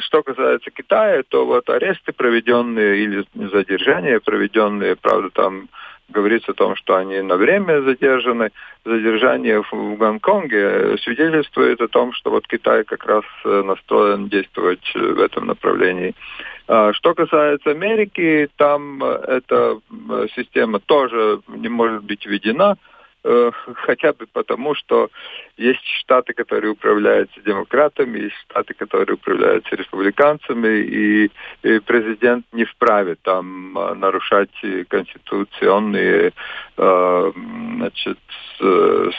что 0.00 0.22
касается 0.22 0.70
Китая, 0.70 1.22
то 1.26 1.46
вот 1.46 1.70
аресты 1.70 2.12
проведенные 2.12 3.04
или 3.04 3.24
задержания 3.34 4.20
проведенные, 4.20 4.96
правда, 4.96 5.30
там 5.30 5.68
говорится 6.10 6.52
о 6.52 6.54
том, 6.54 6.76
что 6.76 6.96
они 6.96 7.20
на 7.20 7.36
время 7.36 7.82
задержаны. 7.82 8.50
Задержание 8.84 9.62
в 9.62 9.96
Гонконге 9.96 10.96
свидетельствует 10.98 11.80
о 11.80 11.88
том, 11.88 12.12
что 12.12 12.30
вот 12.30 12.46
Китай 12.46 12.84
как 12.84 13.04
раз 13.04 13.24
э, 13.44 13.62
настроен 13.62 14.28
действовать 14.28 14.92
в 14.94 15.20
этом 15.20 15.46
направлении. 15.46 16.14
А, 16.72 16.92
что 16.92 17.14
касается 17.14 17.70
Америки, 17.70 18.48
там 18.56 19.02
э, 19.02 19.24
эта 19.26 19.80
э, 19.90 20.26
система 20.36 20.78
тоже 20.78 21.40
не 21.48 21.68
может 21.68 22.04
быть 22.04 22.24
введена, 22.24 22.76
э, 23.24 23.50
хотя 23.74 24.12
бы 24.12 24.26
потому, 24.32 24.76
что 24.76 25.10
есть 25.60 25.84
штаты, 26.00 26.32
которые 26.32 26.72
управляются 26.72 27.40
демократами, 27.42 28.18
есть 28.18 28.36
штаты, 28.48 28.74
которые 28.74 29.14
управляются 29.14 29.76
республиканцами, 29.76 30.78
и, 30.78 31.30
и 31.62 31.78
президент 31.80 32.46
не 32.52 32.64
вправе 32.64 33.16
там 33.22 33.72
нарушать 33.96 34.50
конституционные 34.88 36.32
значит, 36.76 38.18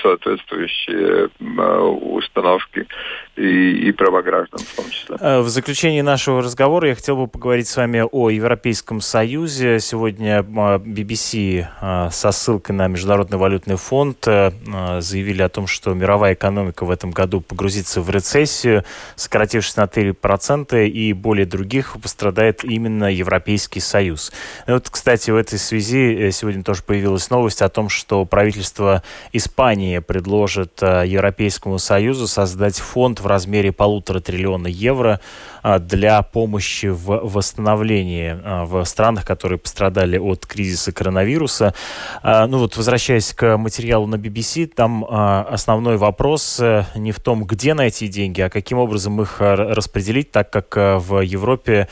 соответствующие 0.01 1.29
установки 1.39 2.87
и, 3.35 3.87
и 3.87 3.91
права 3.91 4.21
граждан 4.21 4.59
в 4.59 4.75
том 4.75 4.89
числе. 4.89 5.17
Э, 5.19 5.41
в 5.41 5.49
заключении 5.49 6.01
нашего 6.01 6.41
разговора 6.41 6.89
я 6.89 6.95
хотел 6.95 7.17
бы 7.17 7.27
поговорить 7.27 7.67
с 7.67 7.77
вами 7.77 8.03
о 8.09 8.29
Европейском 8.29 9.01
Союзе. 9.01 9.79
Сегодня 9.79 10.39
BBC 10.39 11.67
э, 11.81 12.09
со 12.11 12.31
ссылкой 12.31 12.75
на 12.75 12.87
Международный 12.87 13.37
валютный 13.37 13.77
фонд 13.77 14.27
э, 14.27 14.51
заявили 14.99 15.41
о 15.41 15.49
том, 15.49 15.67
что 15.67 15.93
мировая 15.93 16.30
экономика 16.33 16.85
в 16.85 16.91
этом 16.91 17.11
году 17.11 17.41
погрузится 17.41 18.01
в 18.01 18.09
рецессию, 18.09 18.83
сократившись 19.15 19.75
на 19.75 19.83
3%, 19.83 20.87
и 20.87 21.13
более 21.13 21.45
других 21.45 21.95
пострадает 22.01 22.63
именно 22.63 23.11
Европейский 23.13 23.79
Союз. 23.79 24.31
И 24.67 24.71
вот, 24.71 24.89
кстати, 24.89 25.31
в 25.31 25.35
этой 25.35 25.59
связи 25.59 26.29
сегодня 26.31 26.63
тоже 26.63 26.83
появилась 26.83 27.29
новость 27.29 27.61
о 27.61 27.69
том, 27.69 27.89
что 27.89 28.25
правительство 28.25 29.03
Испании 29.33 29.99
предложит 29.99 30.81
Европейскому 30.81 31.79
Союзу 31.79 32.27
создать 32.27 32.77
фонд 32.77 33.19
в 33.19 33.27
размере 33.27 33.71
полутора 33.71 34.19
триллиона 34.19 34.67
евро 34.67 35.19
для 35.79 36.21
помощи 36.21 36.87
в 36.87 37.21
восстановлении 37.23 38.39
а, 38.43 38.65
в 38.65 38.83
странах, 38.85 39.25
которые 39.25 39.59
пострадали 39.59 40.17
от 40.17 40.45
кризиса 40.45 40.91
коронавируса. 40.91 41.73
А, 42.23 42.47
ну 42.47 42.59
вот, 42.59 42.77
возвращаясь 42.77 43.33
к 43.33 43.57
материалу 43.57 44.07
на 44.07 44.15
BBC, 44.15 44.67
там 44.67 45.05
основной 45.05 45.97
вопрос 45.97 46.21
вопрос 46.21 46.61
не 46.95 47.11
в 47.11 47.19
том, 47.19 47.45
где 47.45 47.73
найти 47.73 48.07
деньги, 48.07 48.41
а 48.41 48.49
каким 48.49 48.77
образом 48.77 49.21
их 49.21 49.37
распределить, 49.39 50.31
так 50.31 50.49
как 50.49 50.75
в 50.75 51.21
Европе 51.21 51.87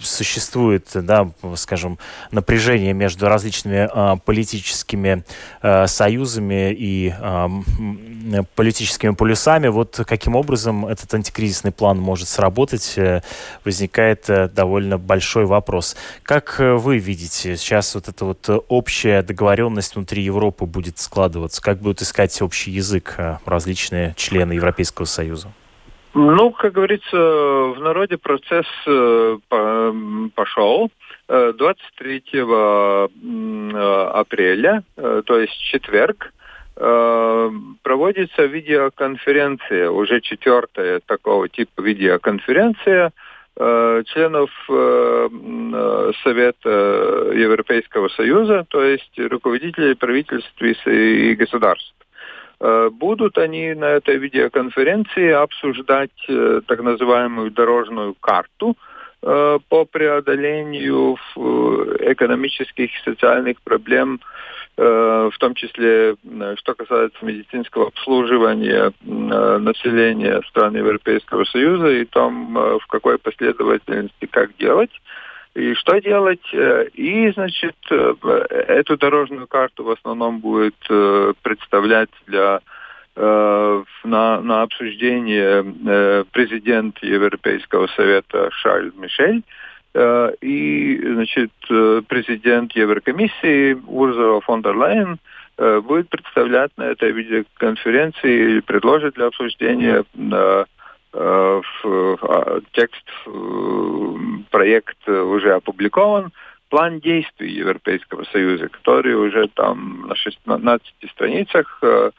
существует, 0.00 0.88
да, 0.94 1.30
скажем, 1.56 1.98
напряжение 2.30 2.92
между 2.92 3.28
различными 3.28 3.88
политическими 4.24 5.24
союзами 5.86 6.74
и 6.78 7.14
политическими 8.54 9.14
полюсами. 9.14 9.68
Вот 9.68 10.00
каким 10.06 10.36
образом 10.36 10.86
этот 10.86 11.12
антикризисный 11.14 11.72
план 11.72 11.98
может 11.98 12.28
сработать, 12.28 12.69
возникает 13.64 14.26
довольно 14.54 14.98
большой 14.98 15.46
вопрос. 15.46 15.96
Как 16.22 16.56
вы 16.58 16.98
видите, 16.98 17.56
сейчас 17.56 17.94
вот 17.94 18.08
эта 18.08 18.24
вот 18.24 18.48
общая 18.68 19.22
договоренность 19.22 19.94
внутри 19.96 20.22
Европы 20.22 20.64
будет 20.64 20.98
складываться? 20.98 21.62
Как 21.62 21.78
будут 21.78 22.02
искать 22.02 22.40
общий 22.42 22.70
язык 22.70 23.16
различные 23.44 24.14
члены 24.16 24.52
Европейского 24.52 25.06
Союза? 25.06 25.52
Ну, 26.12 26.50
как 26.50 26.72
говорится, 26.72 27.16
в 27.16 27.76
народе 27.80 28.16
процесс 28.16 28.66
э, 28.86 29.38
пошел. 30.34 30.90
23 31.28 32.24
э, 32.32 33.08
апреля, 34.12 34.82
э, 34.96 35.22
то 35.24 35.38
есть 35.38 35.56
четверг, 35.62 36.32
проводится 36.80 38.44
видеоконференция, 38.46 39.90
уже 39.90 40.22
четвертая 40.22 41.00
такого 41.04 41.46
типа 41.48 41.82
видеоконференция 41.82 43.12
членов 43.54 44.50
Совета 46.22 47.32
Европейского 47.34 48.08
Союза, 48.08 48.64
то 48.70 48.82
есть 48.82 49.12
руководителей 49.18 49.94
правительств 49.94 50.62
и 50.86 51.34
государств. 51.34 51.94
Э, 52.60 52.90
будут 52.90 53.38
они 53.38 53.74
на 53.74 53.86
этой 53.86 54.18
видеоконференции 54.18 55.30
обсуждать 55.30 56.10
э, 56.28 56.60
так 56.66 56.82
называемую 56.82 57.50
дорожную 57.50 58.14
карту 58.14 58.76
э, 59.22 59.58
по 59.68 59.84
преодолению 59.86 61.16
экономических 61.34 62.90
и 62.90 63.10
социальных 63.10 63.62
проблем, 63.62 64.20
в 64.82 65.34
том 65.38 65.54
числе, 65.54 66.16
что 66.56 66.74
касается 66.74 67.22
медицинского 67.22 67.88
обслуживания 67.88 68.92
населения 69.02 70.40
стран 70.48 70.74
Европейского 70.74 71.44
Союза 71.44 71.88
и 71.88 72.06
том, 72.06 72.54
в 72.54 72.86
какой 72.88 73.18
последовательности 73.18 74.26
как 74.26 74.56
делать 74.56 74.90
и 75.54 75.74
что 75.74 76.00
делать. 76.00 76.42
Э, 76.52 76.86
и, 76.94 77.30
значит, 77.32 77.76
э, 77.90 78.14
эту 78.68 78.96
дорожную 78.96 79.46
карту 79.46 79.84
в 79.84 79.90
основном 79.90 80.40
будет 80.40 80.76
э, 80.88 81.32
представлять 81.42 82.10
для 82.26 82.60
на, 83.16 83.84
на 84.40 84.62
обсуждение 84.62 86.24
президент 86.30 87.02
Европейского 87.02 87.88
совета 87.88 88.48
Шарль 88.52 88.92
Мишель 88.96 89.42
и, 89.92 91.00
значит, 91.02 91.50
президент 92.06 92.72
Еврокомиссии 92.72 93.76
Урзула 93.86 94.40
фон 94.40 94.62
дер 94.62 94.76
Лейн 94.76 95.18
будет 95.82 96.08
представлять 96.08 96.70
на 96.76 96.84
этой 96.84 97.10
видеоконференции 97.10 98.32
или 98.32 98.60
предложит 98.60 99.14
для 99.14 99.26
обсуждения 99.26 100.04
Э, 101.12 101.60
а, 101.82 102.60
текст, 102.72 103.04
э, 103.26 104.14
проект 104.50 105.08
уже 105.08 105.54
опубликован, 105.54 106.30
план 106.68 107.00
действий 107.00 107.50
Европейского 107.50 108.22
Союза, 108.30 108.68
который 108.68 109.14
уже 109.14 109.48
там 109.48 110.06
на 110.06 110.14
16 110.14 110.94
страницах 111.10 111.80
э, 111.82 112.10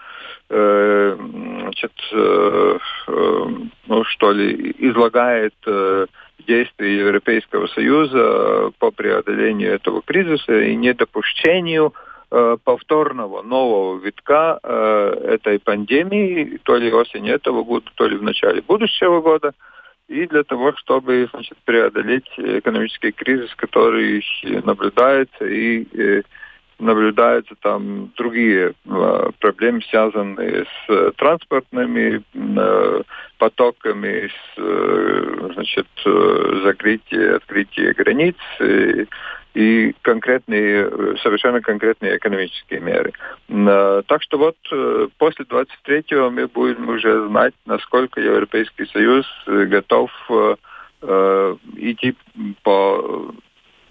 значит, 0.49 1.93
ну 2.11 4.03
что 4.03 4.32
ли, 4.34 4.76
излагает 4.80 5.55
действия 6.41 6.97
Европейского 6.97 7.67
Союза 7.67 8.71
по 8.79 8.91
преодолению 8.91 9.73
этого 9.73 10.01
кризиса 10.01 10.59
и 10.59 10.75
недопущению 10.75 11.93
Э, 12.33 12.55
повторного 12.63 13.41
нового 13.41 13.99
витка 13.99 14.57
э, 14.63 15.33
этой 15.33 15.59
пандемии, 15.59 16.61
то 16.63 16.77
ли 16.77 16.89
осенью 16.89 17.35
этого 17.35 17.61
года, 17.61 17.91
то 17.95 18.07
ли 18.07 18.15
в 18.15 18.23
начале 18.23 18.61
будущего 18.61 19.19
года, 19.19 19.51
и 20.07 20.25
для 20.27 20.43
того, 20.43 20.71
чтобы 20.77 21.27
значит, 21.33 21.57
преодолеть 21.65 22.29
экономический 22.37 23.11
кризис, 23.11 23.53
который 23.57 24.23
наблюдается 24.63 25.45
и 25.45 25.85
э, 25.93 26.21
наблюдаются 26.82 27.55
там 27.61 28.11
другие 28.17 28.73
э, 28.86 29.29
проблемы, 29.39 29.82
связанные 29.89 30.65
с 30.65 30.89
э, 30.89 31.11
транспортными 31.15 32.23
э, 32.34 33.01
потоками, 33.38 34.27
с 34.27 34.57
э, 34.57 35.49
значит, 35.53 35.88
закрытие, 36.63 37.36
открытие 37.36 37.93
границ, 37.93 38.36
э, 38.59 39.05
и 39.53 39.93
конкретные, 40.01 40.88
э, 40.89 41.15
совершенно 41.21 41.61
конкретные 41.61 42.17
экономические 42.17 42.79
меры. 42.79 43.11
Э, 43.49 44.01
так 44.07 44.23
что 44.23 44.38
вот 44.38 44.55
э, 44.71 45.07
после 45.17 45.45
23-го 45.45 46.29
мы 46.29 46.47
будем 46.47 46.88
уже 46.88 47.27
знать, 47.27 47.53
насколько 47.65 48.21
Европейский 48.21 48.86
Союз 48.88 49.25
готов 49.47 50.11
идти 51.77 52.15
по 52.61 53.34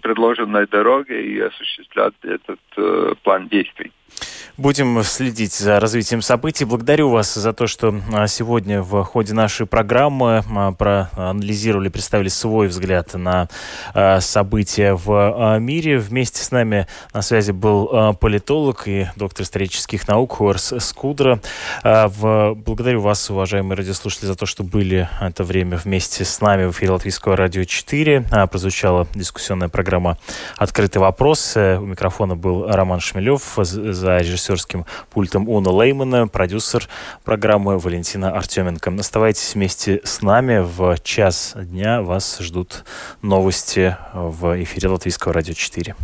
предложенной 0.01 0.67
дороге 0.67 1.25
и 1.25 1.39
осуществлять 1.39 2.13
этот 2.23 2.59
план 3.23 3.47
действий. 3.47 3.91
Будем 4.57 5.01
следить 5.03 5.53
за 5.53 5.79
развитием 5.79 6.21
событий. 6.21 6.65
Благодарю 6.65 7.09
вас 7.09 7.33
за 7.33 7.53
то, 7.53 7.67
что 7.67 7.99
а, 8.13 8.27
сегодня 8.27 8.81
в 8.81 9.03
ходе 9.03 9.33
нашей 9.33 9.65
программы 9.65 10.43
а, 10.55 10.71
проанализировали, 10.73 11.89
представили 11.89 12.27
свой 12.27 12.67
взгляд 12.67 13.13
на 13.13 13.47
а, 13.93 14.19
события 14.19 14.93
в 14.93 15.57
мире. 15.59 15.97
Вместе 15.99 16.43
с 16.43 16.51
нами 16.51 16.85
на 17.13 17.21
связи 17.21 17.51
был 17.51 18.13
политолог 18.19 18.87
и 18.87 19.07
доктор 19.15 19.45
исторических 19.45 20.07
наук 20.07 20.33
Хуарс 20.33 20.73
Скудра. 20.79 21.39
Благодарю 21.83 23.01
вас, 23.01 23.29
уважаемые 23.29 23.77
радиослушатели, 23.77 24.27
за 24.27 24.35
то, 24.35 24.45
что 24.45 24.63
были 24.63 25.09
это 25.19 25.43
время 25.43 25.77
вместе 25.77 26.25
с 26.25 26.39
нами 26.41 26.65
в 26.65 26.71
эфире 26.71 26.91
Латвийского 26.91 27.35
радио 27.35 27.63
4. 27.63 28.25
Прозвучала 28.51 29.07
дискуссионная 29.15 29.69
программа 29.69 30.17
«Открытый 30.57 31.01
вопрос». 31.01 31.55
У 31.55 31.85
микрофона 31.85 32.35
был 32.35 32.67
Роман 32.67 32.99
Шмелев 32.99 33.57
за 34.01 34.17
режиссерским 34.17 34.85
пультом 35.11 35.47
Уна 35.47 35.69
Леймана, 35.69 36.27
продюсер 36.27 36.89
программы 37.23 37.77
Валентина 37.77 38.35
Артеменко. 38.35 38.91
Оставайтесь 38.99 39.53
вместе 39.53 40.01
с 40.03 40.23
нами. 40.23 40.59
В 40.59 40.97
час 41.03 41.53
дня 41.55 42.01
вас 42.01 42.39
ждут 42.39 42.83
новости 43.21 43.95
в 44.13 44.63
эфире 44.63 44.89
Латвийского 44.89 45.33
радио 45.33 45.53
4. 45.53 45.95